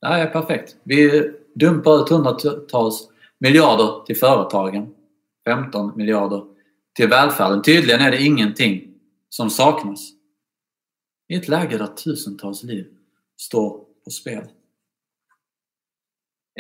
[0.01, 0.77] Det här är perfekt.
[0.83, 3.09] Vi dumpar ut hundratals
[3.39, 4.95] miljarder till företagen.
[5.49, 6.45] 15 miljarder
[6.93, 7.63] till välfärden.
[7.63, 8.95] Tydligen är det ingenting
[9.29, 10.11] som saknas.
[11.29, 12.87] I ett läge där tusentals liv
[13.37, 14.45] står på spel.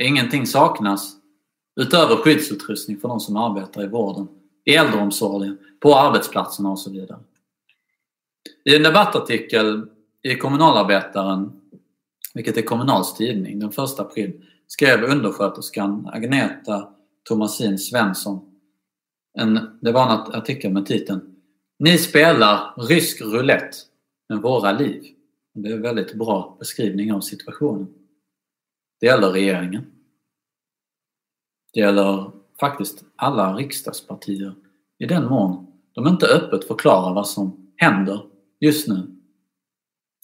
[0.00, 1.16] Ingenting saknas
[1.80, 4.28] utöver skyddsutrustning för de som arbetar i vården,
[4.64, 7.20] i äldreomsorgen, på arbetsplatserna och så vidare.
[8.64, 9.88] I en debattartikel
[10.22, 11.60] i Kommunalarbetaren,
[12.34, 16.88] vilket är Kommunals tidning, den 1 april skrev undersköterskan Agneta
[17.28, 18.47] Thomasin Svensson
[19.38, 21.36] en, det var en artikel med titeln
[21.78, 23.76] Ni spelar rysk roulette
[24.28, 25.02] med våra liv.
[25.54, 27.88] Det är en väldigt bra beskrivning av situationen.
[29.00, 29.86] Det gäller regeringen.
[31.72, 32.30] Det gäller
[32.60, 34.54] faktiskt alla riksdagspartier
[34.98, 38.26] i den mån de inte öppet förklarar vad som händer
[38.60, 39.16] just nu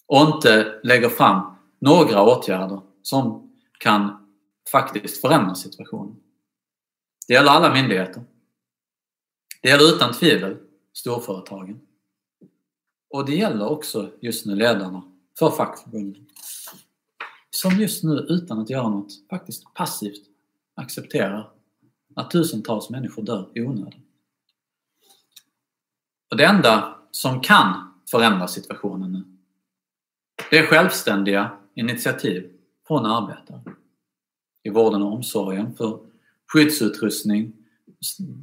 [0.07, 4.27] och inte lägger fram några åtgärder som kan
[4.71, 6.15] faktiskt förändra situationen.
[7.27, 8.23] Det gäller alla myndigheter.
[9.65, 10.57] Det gäller utan tvivel
[10.93, 11.81] storföretagen.
[13.09, 15.03] Och det gäller också just nu ledarna
[15.39, 16.25] för fackförbunden.
[17.49, 20.25] Som just nu utan att göra något faktiskt passivt
[20.75, 21.51] accepterar
[22.15, 24.01] att tusentals människor dör i onödan.
[26.31, 29.23] Och det enda som kan förändra situationen nu,
[30.49, 32.51] det är självständiga initiativ
[32.87, 33.61] från arbetare.
[34.63, 35.99] I vården och omsorgen för
[36.47, 37.64] skyddsutrustning,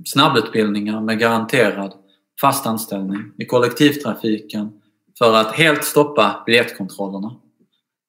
[0.05, 1.95] snabbutbildningar med garanterad
[2.41, 4.81] fast anställning, i kollektivtrafiken
[5.19, 7.37] för att helt stoppa biljettkontrollerna,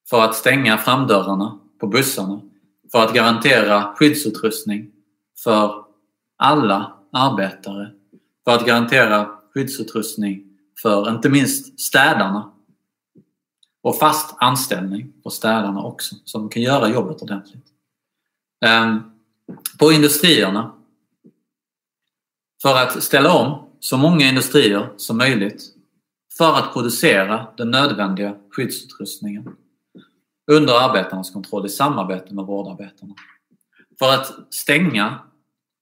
[0.09, 2.41] för att stänga framdörrarna på bussarna,
[2.91, 4.91] för att garantera skyddsutrustning
[5.43, 5.85] för
[6.37, 7.91] alla arbetare,
[8.43, 10.43] för att garantera skyddsutrustning
[10.81, 12.51] för inte minst städarna
[13.81, 17.65] och fast anställning för städarna också, så de kan göra jobbet ordentligt.
[18.65, 18.99] Ehm,
[19.79, 20.71] på industrierna
[22.63, 25.63] för att ställa om så många industrier som möjligt
[26.37, 29.55] för att producera den nödvändiga skyddsutrustningen
[30.51, 33.15] under arbetarnas kontroll i samarbete med vårdarbetarna.
[33.99, 35.19] För att stänga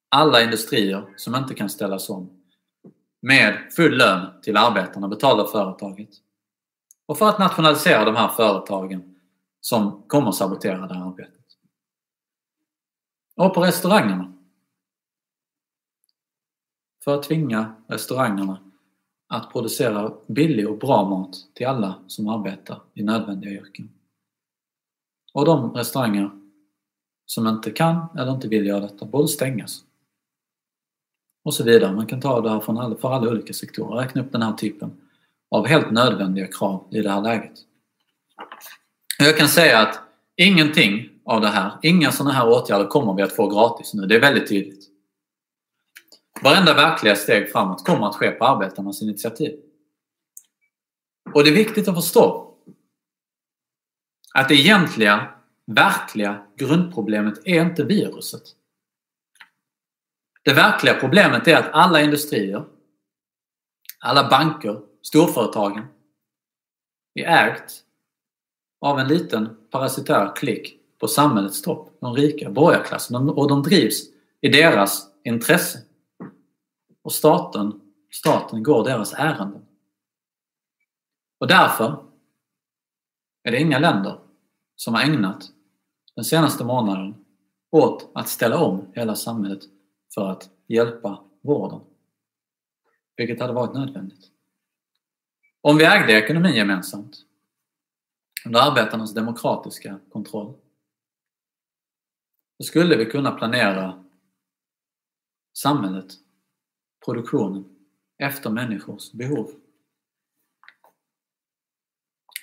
[0.09, 2.29] alla industrier som inte kan ställas om
[3.21, 6.09] med full lön till arbetarna betalda företaget.
[7.05, 9.15] Och för att nationalisera de här företagen
[9.61, 11.45] som kommer sabotera det här arbetet.
[13.35, 14.40] Och på restaurangerna.
[17.03, 18.59] För att tvinga restaurangerna
[19.27, 23.89] att producera billig och bra mat till alla som arbetar i nödvändiga yrken.
[25.33, 26.31] Och de restauranger
[27.25, 29.83] som inte kan eller inte vill göra detta borde stängas.
[31.43, 31.95] Och så vidare.
[31.95, 33.97] Man kan ta det här från alla, för alla olika sektorer.
[33.97, 34.91] Räkna upp den här typen
[35.51, 37.59] av helt nödvändiga krav i det här läget.
[39.19, 39.99] Jag kan säga att
[40.35, 44.05] ingenting av det här, inga sådana här åtgärder kommer vi att få gratis nu.
[44.05, 44.90] Det är väldigt tydligt.
[46.43, 49.59] Varenda verkliga steg framåt kommer att ske på arbetarnas initiativ.
[51.33, 52.55] Och det är viktigt att förstå
[54.33, 55.33] att det egentliga,
[55.65, 58.43] verkliga grundproblemet är inte viruset.
[60.43, 62.65] Det verkliga problemet är att alla industrier,
[63.99, 65.85] alla banker, storföretagen
[67.13, 67.83] är ägt
[68.79, 74.01] av en liten parasitär klick på samhällets topp, de rika, borgarklassen, och de drivs
[74.41, 75.79] i deras intresse.
[77.01, 77.81] Och staten,
[78.11, 79.65] staten går deras ärenden.
[81.37, 82.05] Och därför
[83.43, 84.19] är det inga länder
[84.75, 85.51] som har ägnat
[86.15, 87.25] den senaste månaden
[87.71, 89.63] åt att ställa om hela samhället
[90.13, 91.81] för att hjälpa vården.
[93.17, 94.31] Vilket hade varit nödvändigt.
[95.61, 97.25] Om vi ägde ekonomin gemensamt
[98.45, 100.53] under arbetarnas demokratiska kontroll
[102.57, 104.03] så skulle vi kunna planera
[105.53, 106.13] samhället,
[107.05, 107.65] produktionen,
[108.17, 109.51] efter människors behov.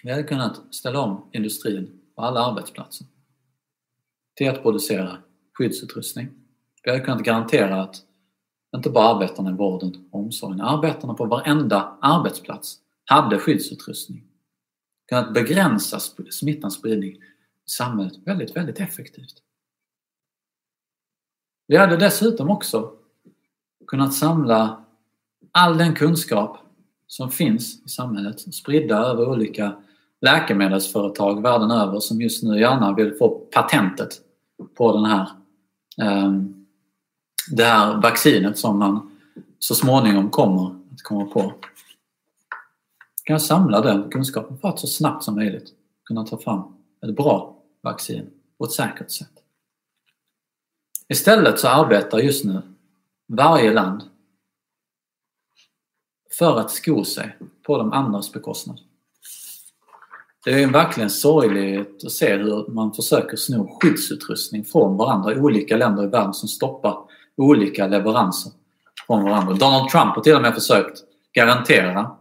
[0.02, 3.06] Vi hade kunnat ställa om industrin på alla arbetsplatser
[4.34, 6.28] till att producera skyddsutrustning.
[6.82, 7.96] Vi hade kunnat garantera att
[8.76, 14.24] inte bara arbetarna i vården och omsorgen, arbetarna på varenda arbetsplats hade skyddsutrustning.
[15.09, 16.00] Kunnat begränsa
[16.30, 17.20] smittans spridning i
[17.66, 19.42] samhället väldigt, väldigt effektivt.
[21.66, 22.98] Vi hade dessutom också
[23.89, 24.84] kunnat samla
[25.53, 26.59] all den kunskap
[27.07, 29.76] som finns i samhället, spridda över olika
[30.20, 34.20] läkemedelsföretag världen över som just nu gärna vill få patentet
[34.76, 35.28] på den här,
[36.03, 36.66] ehm,
[37.51, 39.11] det här vaccinet som man
[39.59, 41.53] så småningom kommer att komma på.
[43.24, 45.72] Kan samla den kunskapen för att så snabbt som möjligt
[46.05, 46.62] kunna ta fram
[47.03, 49.32] ett bra vaccin på ett säkert sätt.
[51.09, 52.62] Istället så arbetar just nu
[53.29, 54.03] varje land
[56.39, 58.79] för att sko sig på de andras bekostnad.
[60.45, 65.76] Det är verkligen sorgligt att se hur man försöker sno skyddsutrustning från varandra i olika
[65.76, 66.99] länder i världen som stoppar
[67.37, 68.53] olika leveranser
[69.07, 69.55] från varandra.
[69.55, 70.99] Donald Trump har till och med försökt
[71.33, 72.16] garantera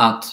[0.00, 0.24] att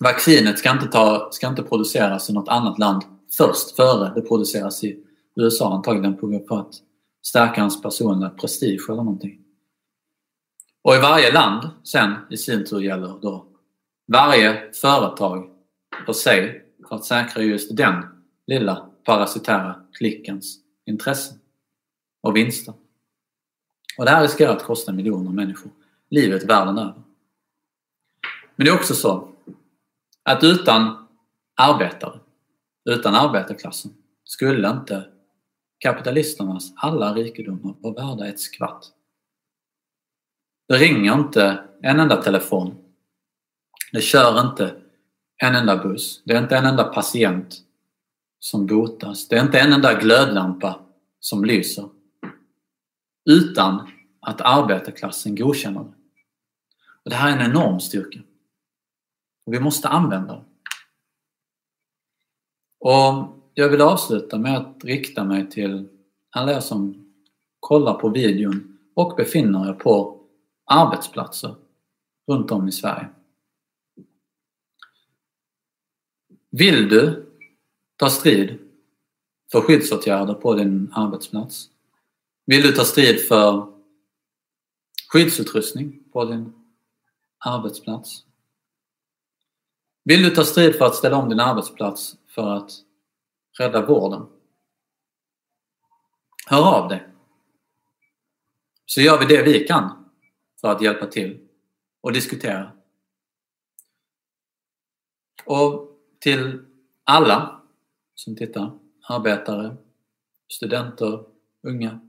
[0.00, 3.02] vaccinet ska inte, ta, ska inte produceras i något annat land
[3.36, 5.04] först före det produceras i
[5.36, 6.74] USA antagligen på grund av att
[7.28, 9.44] stärka hans personliga prestige eller någonting.
[10.82, 13.46] Och i varje land sen i sin tur gäller då
[14.12, 15.50] varje företag
[16.06, 18.04] för sig för att säkra just den
[18.46, 21.38] lilla parasitära klickens intressen
[22.22, 22.74] och vinster.
[23.98, 25.70] Och det här riskerar att kosta miljoner människor
[26.10, 27.02] livet världen över.
[28.56, 29.28] Men det är också så
[30.22, 31.08] att utan
[31.54, 32.20] arbetare,
[32.84, 35.17] utan arbetarklassen, skulle inte
[35.78, 38.84] kapitalisternas alla rikedomar var värda ett skvatt.
[40.68, 42.76] Det ringer inte en enda telefon.
[43.92, 44.82] Det kör inte
[45.36, 46.22] en enda buss.
[46.24, 47.56] Det är inte en enda patient
[48.38, 49.28] som botas.
[49.28, 50.80] Det är inte en enda glödlampa
[51.20, 51.88] som lyser.
[53.24, 55.92] Utan att arbetarklassen godkänner det.
[57.04, 58.20] Och det här är en enorm styrka.
[59.46, 60.44] Och vi måste använda den.
[62.78, 65.88] Och jag vill avsluta med att rikta mig till
[66.30, 67.12] alla er som
[67.60, 70.20] kollar på videon och befinner er på
[70.64, 71.54] arbetsplatser
[72.28, 73.08] runt om i Sverige.
[76.50, 77.26] Vill du
[77.96, 78.58] ta strid
[79.52, 81.70] för skyddsåtgärder på din arbetsplats?
[82.46, 83.72] Vill du ta strid för
[85.08, 86.52] skyddsutrustning på din
[87.38, 88.24] arbetsplats?
[90.04, 92.84] Vill du ta strid för att ställa om din arbetsplats för att
[93.58, 94.26] rädda vården?
[96.46, 97.08] Hör av dig.
[98.86, 100.10] Så gör vi det vi kan
[100.60, 101.48] för att hjälpa till
[102.00, 102.72] och diskutera.
[105.44, 105.90] Och
[106.20, 106.64] till
[107.04, 107.62] alla
[108.14, 108.78] som tittar,
[109.08, 109.76] arbetare,
[110.48, 111.24] studenter,
[111.62, 112.00] unga.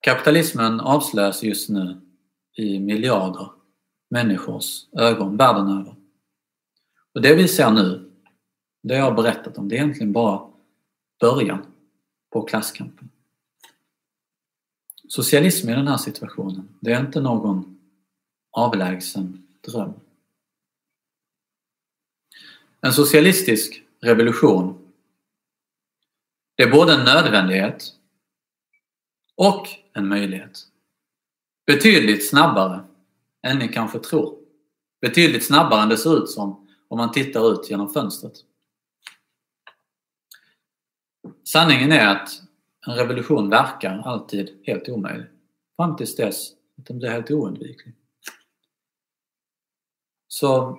[0.00, 2.00] Kapitalismen avslöjas just nu
[2.52, 3.50] i miljarder
[4.10, 5.94] människors ögon världen över.
[7.14, 8.09] Och det vi ser nu,
[8.82, 10.50] det jag har berättat om, det är egentligen bara
[11.20, 11.66] början
[12.30, 13.10] på klasskampen.
[15.08, 17.80] Socialism i den här situationen, det är inte någon
[18.50, 19.92] avlägsen dröm.
[22.80, 24.92] En socialistisk revolution,
[26.54, 27.92] det är både en nödvändighet
[29.34, 30.66] och en möjlighet.
[31.66, 32.84] Betydligt snabbare
[33.42, 34.38] än ni kanske tror.
[35.00, 38.44] Betydligt snabbare än det ser ut som om man tittar ut genom fönstret.
[41.44, 42.42] Sanningen är att
[42.86, 45.26] en revolution verkar alltid helt omöjlig.
[45.76, 47.94] Fram tills dess att den blir helt oundviklig.
[50.28, 50.78] Så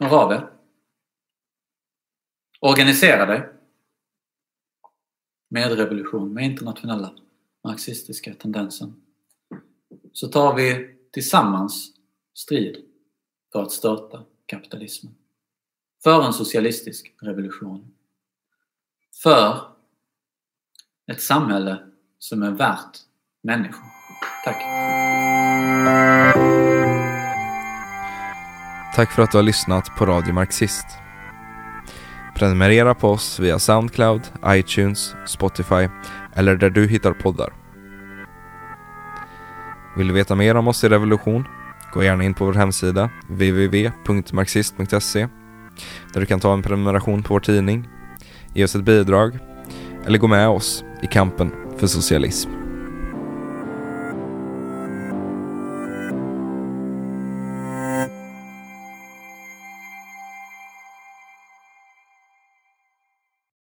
[0.00, 0.50] hör av er.
[2.60, 3.48] Organisera dig.
[5.48, 7.14] Med revolution, med internationella
[7.64, 9.02] marxistiska tendensen.
[10.12, 11.94] Så tar vi tillsammans
[12.34, 12.84] strid
[13.52, 15.14] för att störta kapitalismen.
[16.02, 17.94] För en socialistisk revolution.
[19.22, 19.60] För
[21.12, 21.78] ett samhälle
[22.18, 22.98] som är värt
[23.42, 23.84] människor.
[24.44, 24.62] Tack!
[28.94, 30.86] Tack för att du har lyssnat på Radio Marxist.
[32.36, 35.88] Prenumerera på oss via Soundcloud, iTunes, Spotify
[36.34, 37.52] eller där du hittar poddar.
[39.96, 41.44] Vill du veta mer om oss i Revolution?
[41.92, 45.28] Gå gärna in på vår hemsida www.marxist.se
[46.12, 47.88] där du kan ta en prenumeration på vår tidning,
[48.54, 49.38] ge oss ett bidrag
[50.06, 52.61] eller gå med oss i kampen för socialism.